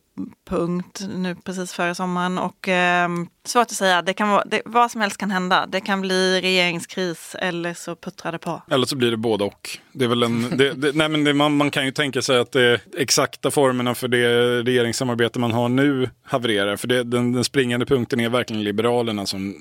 punkt 0.50 1.02
nu 1.16 1.36
precis 1.36 1.74
före 1.74 1.96
sommaren. 1.96 2.38
Och 2.38 2.68
eh, 2.68 3.10
svårt 3.46 3.62
att 3.62 3.72
säga, 3.72 4.02
det 4.02 4.14
kan 4.14 4.30
vara, 4.30 4.44
det, 4.46 4.62
vad 4.66 4.92
som 4.92 5.02
helst 5.02 5.18
kan 5.18 5.32
hända. 5.32 5.66
Det 5.66 5.82
kan 5.82 6.02
bli 6.02 6.42
regeringskris 6.42 7.36
eller 7.40 7.74
så 7.74 7.96
puttrar 7.96 8.32
det 8.32 8.38
på. 8.38 8.62
Eller 8.72 8.86
så 8.86 8.96
blir 8.96 9.12
det 9.12 9.18
både 9.18 9.44
och. 9.44 9.70
Det 9.92 10.06
är 10.06 10.10
väl 10.10 10.24
en, 10.24 10.58
det, 10.58 10.74
det, 10.74 10.92
nej 10.96 11.10
men 11.10 11.38
man, 11.38 11.58
man, 11.58 11.72
kan 11.72 11.86
ju 11.86 11.92
tänka 11.92 12.22
sig 12.22 12.40
att 12.40 12.52
det 12.52 12.82
exakta 12.98 13.52
formerna 13.52 13.96
för 13.96 14.08
det 14.08 14.62
regeringssamarbete 14.64 15.40
man 15.40 15.52
har 15.52 15.70
nu 15.70 16.10
havererar. 16.24 16.76
För 16.76 16.88
den, 16.88 17.10
den 17.10 17.44
springande 17.44 17.86
punkten 17.86 18.20
är 18.20 18.30
verkligen 18.30 18.64
Liberalerna 18.64 19.26
som 19.26 19.56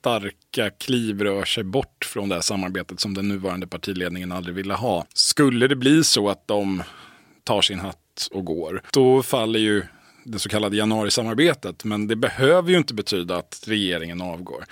starka 0.00 0.70
kliv 0.70 1.22
rör 1.22 1.44
sig 1.44 1.64
bort 1.64 2.04
från 2.04 2.28
det 2.28 2.34
här 2.34 2.42
samarbetet 2.42 3.00
som 3.00 3.14
den 3.14 3.28
nuvarande 3.28 3.66
partiledningen 3.66 4.32
aldrig 4.32 4.54
ville 4.54 4.74
ha. 4.74 5.06
Skulle 5.14 5.66
det 5.66 5.76
bli 5.76 6.04
så 6.04 6.28
att 6.28 6.48
de 6.48 6.82
tar 7.44 7.62
sin 7.62 7.78
hatt 7.78 8.28
och 8.30 8.44
går, 8.44 8.82
då 8.92 9.22
faller 9.22 9.60
ju 9.60 9.82
det 10.24 10.38
så 10.38 10.48
kallade 10.48 10.76
januarisamarbetet. 10.76 11.84
Men 11.84 12.06
det 12.06 12.16
behöver 12.16 12.70
ju 12.70 12.76
inte 12.76 12.94
betyda 12.94 13.36
att 13.36 13.62
regeringen 13.66 14.20
avgår 14.20 14.64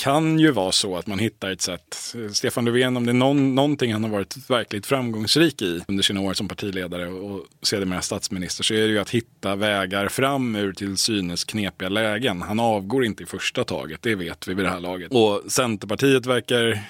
kan 0.00 0.38
ju 0.38 0.50
vara 0.50 0.72
så 0.72 0.96
att 0.96 1.06
man 1.06 1.18
hittar 1.18 1.50
ett 1.50 1.60
sätt. 1.60 2.14
Stefan 2.32 2.64
Löfven, 2.64 2.96
om 2.96 3.06
det 3.06 3.12
är 3.12 3.14
någon, 3.14 3.54
någonting 3.54 3.92
han 3.92 4.04
har 4.04 4.10
varit 4.10 4.50
verkligt 4.50 4.86
framgångsrik 4.86 5.62
i 5.62 5.80
under 5.88 6.02
sina 6.02 6.20
år 6.20 6.34
som 6.34 6.48
partiledare 6.48 7.08
och 7.08 7.46
sedermera 7.62 8.02
statsminister 8.02 8.64
så 8.64 8.74
är 8.74 8.80
det 8.80 8.86
ju 8.86 8.98
att 8.98 9.10
hitta 9.10 9.56
vägar 9.56 10.08
fram 10.08 10.56
ur 10.56 10.72
till 10.72 10.96
synes 10.96 11.44
knepiga 11.44 11.88
lägen. 11.88 12.42
Han 12.42 12.60
avgår 12.60 13.04
inte 13.04 13.22
i 13.22 13.26
första 13.26 13.64
taget, 13.64 14.02
det 14.02 14.14
vet 14.14 14.48
vi 14.48 14.54
vid 14.54 14.64
det 14.64 14.70
här 14.70 14.80
laget. 14.80 15.12
Och 15.12 15.52
Centerpartiet 15.52 16.26
verkar 16.26 16.82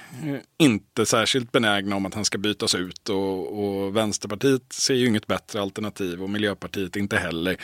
inte 0.59 1.07
särskilt 1.07 1.53
benägna 1.53 1.97
om 1.97 2.07
att 2.07 2.15
han 2.15 2.25
ska 2.25 2.39
bytas 2.39 2.75
ut 2.75 3.09
och, 3.09 3.65
och 3.65 3.97
Vänsterpartiet 3.97 4.73
ser 4.73 4.95
ju 4.95 5.07
inget 5.07 5.27
bättre 5.27 5.61
alternativ 5.61 6.23
och 6.23 6.31
Miljöpartiet 6.31 6.97
inte 6.97 7.17
heller. 7.17 7.57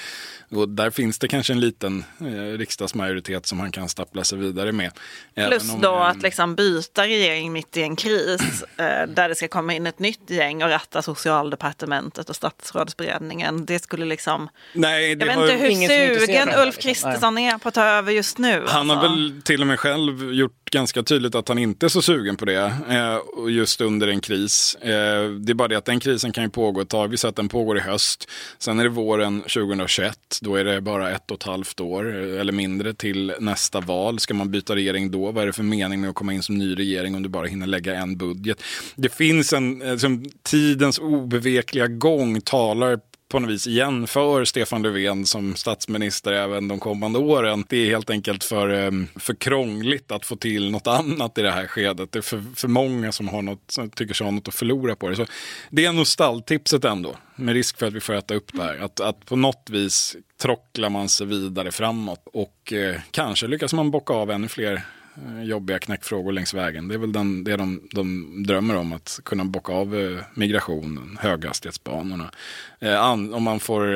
Och 0.51 0.69
där 0.69 0.91
finns 0.91 1.19
det 1.19 1.29
kanske 1.29 1.53
en 1.53 1.61
liten 1.61 2.05
eh, 2.21 2.59
riksdagsmajoritet 2.59 3.47
som 3.47 3.61
han 3.61 3.73
kan 3.73 3.89
stappla 3.89 4.25
sig 4.25 4.39
vidare 4.39 4.73
med. 4.73 4.93
Plus 5.35 5.73
då 5.83 5.95
att 5.95 6.23
liksom 6.23 6.55
byta 6.55 7.03
regering 7.03 7.53
mitt 7.53 7.77
i 7.77 7.83
en 7.83 7.97
kris 7.97 8.65
eh, 8.77 9.07
där 9.09 9.29
det 9.29 9.35
ska 9.35 9.49
komma 9.49 9.75
in 9.75 9.87
ett 9.87 9.99
nytt 9.99 10.31
gäng 10.31 10.63
och 10.63 10.69
ratta 10.69 11.03
socialdepartementet 11.03 12.31
och 12.31 12.37
statsrådsberedningen. 12.37 13.67
Det 13.67 13.83
skulle 13.83 14.05
liksom... 14.05 14.49
Nej, 14.73 15.09
jag 15.11 15.27
vet 15.27 15.39
inte 15.39 15.53
hur 15.53 16.19
sugen 16.19 16.49
Ulf 16.57 16.79
Kristersson 16.79 17.39
är 17.39 17.59
på 17.59 17.69
att 17.69 17.75
ta 17.75 17.85
över 17.85 18.13
just 18.13 18.39
nu. 18.39 18.65
Han 18.69 18.91
alltså. 18.91 19.09
har 19.09 19.17
väl 19.17 19.43
till 19.45 19.61
och 19.61 19.67
med 19.67 19.81
själv 19.81 20.33
gjort 20.33 20.71
ganska 20.71 21.03
tydligt 21.03 21.35
att 21.35 21.49
han 21.49 21.59
inte 21.59 21.87
är 21.87 21.89
så 21.89 22.03
sugen 22.03 22.37
på 22.37 22.45
det 22.47 22.73
eh, 22.89 23.19
just 23.51 23.81
under 23.81 24.09
en 24.09 24.21
kris. 24.21 24.75
Eh, 24.75 25.31
det 25.31 25.53
är 25.53 25.55
bara 25.55 25.69
det 25.69 25.77
att 25.77 25.85
den 25.85 26.01
krisen 26.01 26.33
kan 26.33 26.45
ju 26.45 26.51
pågå 26.51 26.81
ett 26.81 26.89
tag. 26.89 27.09
Vi 27.09 27.17
ser 27.17 27.29
att 27.29 27.37
den 27.37 27.49
pågår 27.49 27.79
i 27.79 27.81
höst. 27.81 28.31
Sen 28.59 28.79
är 28.79 28.85
det 28.85 28.91
våren 28.91 29.41
2021. 29.41 30.19
Då 30.43 30.57
är 30.57 30.65
det 30.65 30.81
bara 30.81 31.11
ett 31.11 31.31
och 31.31 31.37
ett 31.37 31.43
halvt 31.43 31.81
år 31.81 32.17
eh, 32.17 32.41
eller 32.41 32.53
mindre 32.53 32.95
till 32.95 33.33
nästa 33.41 33.81
val. 33.81 34.19
Ska 34.19 34.35
man 34.35 34.51
byta 34.51 34.75
regering 34.75 35.11
då? 35.11 35.31
Vad 35.31 35.43
är 35.43 35.47
det 35.47 35.53
för 35.53 35.63
mening 35.63 36.01
med 36.01 36.11
att 36.11 36.17
komma 36.17 36.33
in 36.33 36.43
som 36.43 36.59
ny 36.59 36.75
regering 36.75 37.15
om 37.15 37.23
du 37.23 37.29
bara 37.29 37.47
hinner 37.47 37.67
lägga 37.67 37.95
en 37.95 38.17
budget? 38.17 38.63
Det 38.95 39.09
finns 39.09 39.53
en, 39.53 39.79
liksom, 39.79 40.25
tidens 40.43 40.99
obevekliga 40.99 41.87
gång 41.87 42.41
talar 42.41 43.01
på 43.29 43.39
något 43.39 43.51
vis 43.51 43.67
igen 43.67 44.07
för 44.07 44.45
Stefan 44.45 44.83
Löfven 44.83 45.27
som 45.27 45.57
statsminister 45.57 46.33
även 46.33 46.69
de 46.69 46.81
kommande 46.81 47.19
åren. 47.19 47.65
Det 47.69 47.77
är 47.77 47.87
helt 47.87 48.11
enkelt 48.11 48.45
för, 48.45 48.69
ehm, 48.69 49.09
för 49.17 49.35
krångligt 49.35 50.13
att 50.13 50.27
få 50.27 50.37
till 50.37 50.71
något 50.71 50.87
annat 50.87 51.39
i 51.39 51.43
det 51.43 51.51
här 51.51 51.67
skedet. 51.67 52.13
Det 52.13 52.19
är 52.19 52.23
för, 52.23 52.45
för 52.55 52.69
många 52.69 53.13
som, 53.13 53.29
har 53.29 53.43
något, 53.43 53.71
som 53.71 53.91
tycker 53.91 54.15
sig 54.15 54.25
ha 54.25 54.31
något 54.31 54.49
att 54.49 54.55
förlora 54.55 54.97
på 54.97 55.09
det. 55.09 55.17
Så 55.17 55.27
det 55.71 55.85
är 55.85 55.93
nog 55.93 56.07
stalltipset 56.07 56.85
ändå, 56.85 57.17
med 57.37 57.55
risk 57.55 57.79
för 57.79 57.87
att 57.87 57.93
vi 57.93 58.01
får 58.01 58.15
äta 58.15 58.35
upp 58.35 58.53
det 58.53 58.63
här. 58.63 58.79
Att, 58.79 59.01
att 59.01 59.27
på 59.27 59.37
något 59.37 59.71
vis 59.71 60.17
trocklar 60.41 60.91
man 60.91 61.09
sig 61.09 61.27
vidare 61.27 61.73
framåt 61.73 62.23
och 62.33 62.73
eh, 62.73 63.01
kanske 63.11 63.47
lyckas 63.47 63.73
man 63.73 63.91
bocka 63.91 64.15
av 64.15 64.31
ännu 64.31 64.49
fler 64.49 64.83
Eh, 65.25 65.43
jobbiga 65.43 65.79
knäckfrågor 65.79 66.33
längs 66.33 66.55
vägen. 66.55 66.89
Det 66.89 66.95
är 66.95 66.99
väl 66.99 67.13
den, 67.13 67.45
det 67.45 67.57
de, 67.57 67.89
de 67.91 68.43
drömmer 68.47 68.77
om, 68.77 68.93
att 68.93 69.21
kunna 69.25 69.45
bocka 69.45 69.73
av 69.73 69.97
eh, 69.97 70.19
migrationen, 70.35 71.19
höghastighetsbanorna. 71.21 72.31
Eh, 72.79 73.13
om 73.13 73.43
man 73.43 73.61
får 73.61 73.87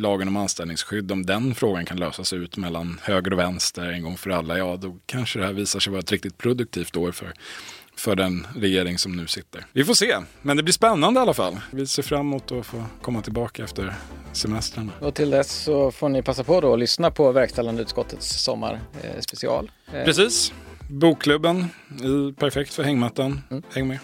lagen 0.00 0.28
om 0.28 0.36
anställningsskydd, 0.36 1.12
om 1.12 1.26
den 1.26 1.54
frågan 1.54 1.84
kan 1.84 1.96
lösas 1.96 2.32
ut 2.32 2.56
mellan 2.56 3.00
höger 3.02 3.32
och 3.32 3.38
vänster 3.38 3.82
en 3.82 4.02
gång 4.02 4.16
för 4.16 4.30
alla, 4.30 4.58
ja 4.58 4.76
då 4.76 4.96
kanske 5.06 5.38
det 5.38 5.46
här 5.46 5.52
visar 5.52 5.80
sig 5.80 5.90
vara 5.90 6.00
ett 6.00 6.12
riktigt 6.12 6.38
produktivt 6.38 6.96
år 6.96 7.12
för 7.12 7.32
för 7.96 8.16
den 8.16 8.46
regering 8.56 8.98
som 8.98 9.12
nu 9.16 9.26
sitter. 9.26 9.66
Vi 9.72 9.84
får 9.84 9.94
se, 9.94 10.16
men 10.42 10.56
det 10.56 10.62
blir 10.62 10.72
spännande 10.72 11.20
i 11.20 11.22
alla 11.22 11.34
fall. 11.34 11.60
Vi 11.70 11.86
ser 11.86 12.02
fram 12.02 12.20
emot 12.20 12.52
att 12.52 12.66
få 12.66 12.84
komma 13.02 13.22
tillbaka 13.22 13.64
efter 13.64 13.94
semestrarna. 14.32 14.92
Och 15.00 15.14
till 15.14 15.30
dess 15.30 15.52
så 15.52 15.90
får 15.90 16.08
ni 16.08 16.22
passa 16.22 16.44
på 16.44 16.60
då 16.60 16.72
att 16.72 16.78
lyssna 16.78 17.10
på 17.10 17.32
verkställande 17.32 17.82
utskottets 17.82 18.42
sommarspecial. 18.42 19.70
Eh, 19.92 20.04
Precis. 20.04 20.52
Bokklubben, 20.90 21.66
perfekt 22.38 22.74
för 22.74 22.82
hängmattan. 22.82 23.40
Mm. 23.50 23.62
Häng 23.74 23.88
med. 23.88 23.98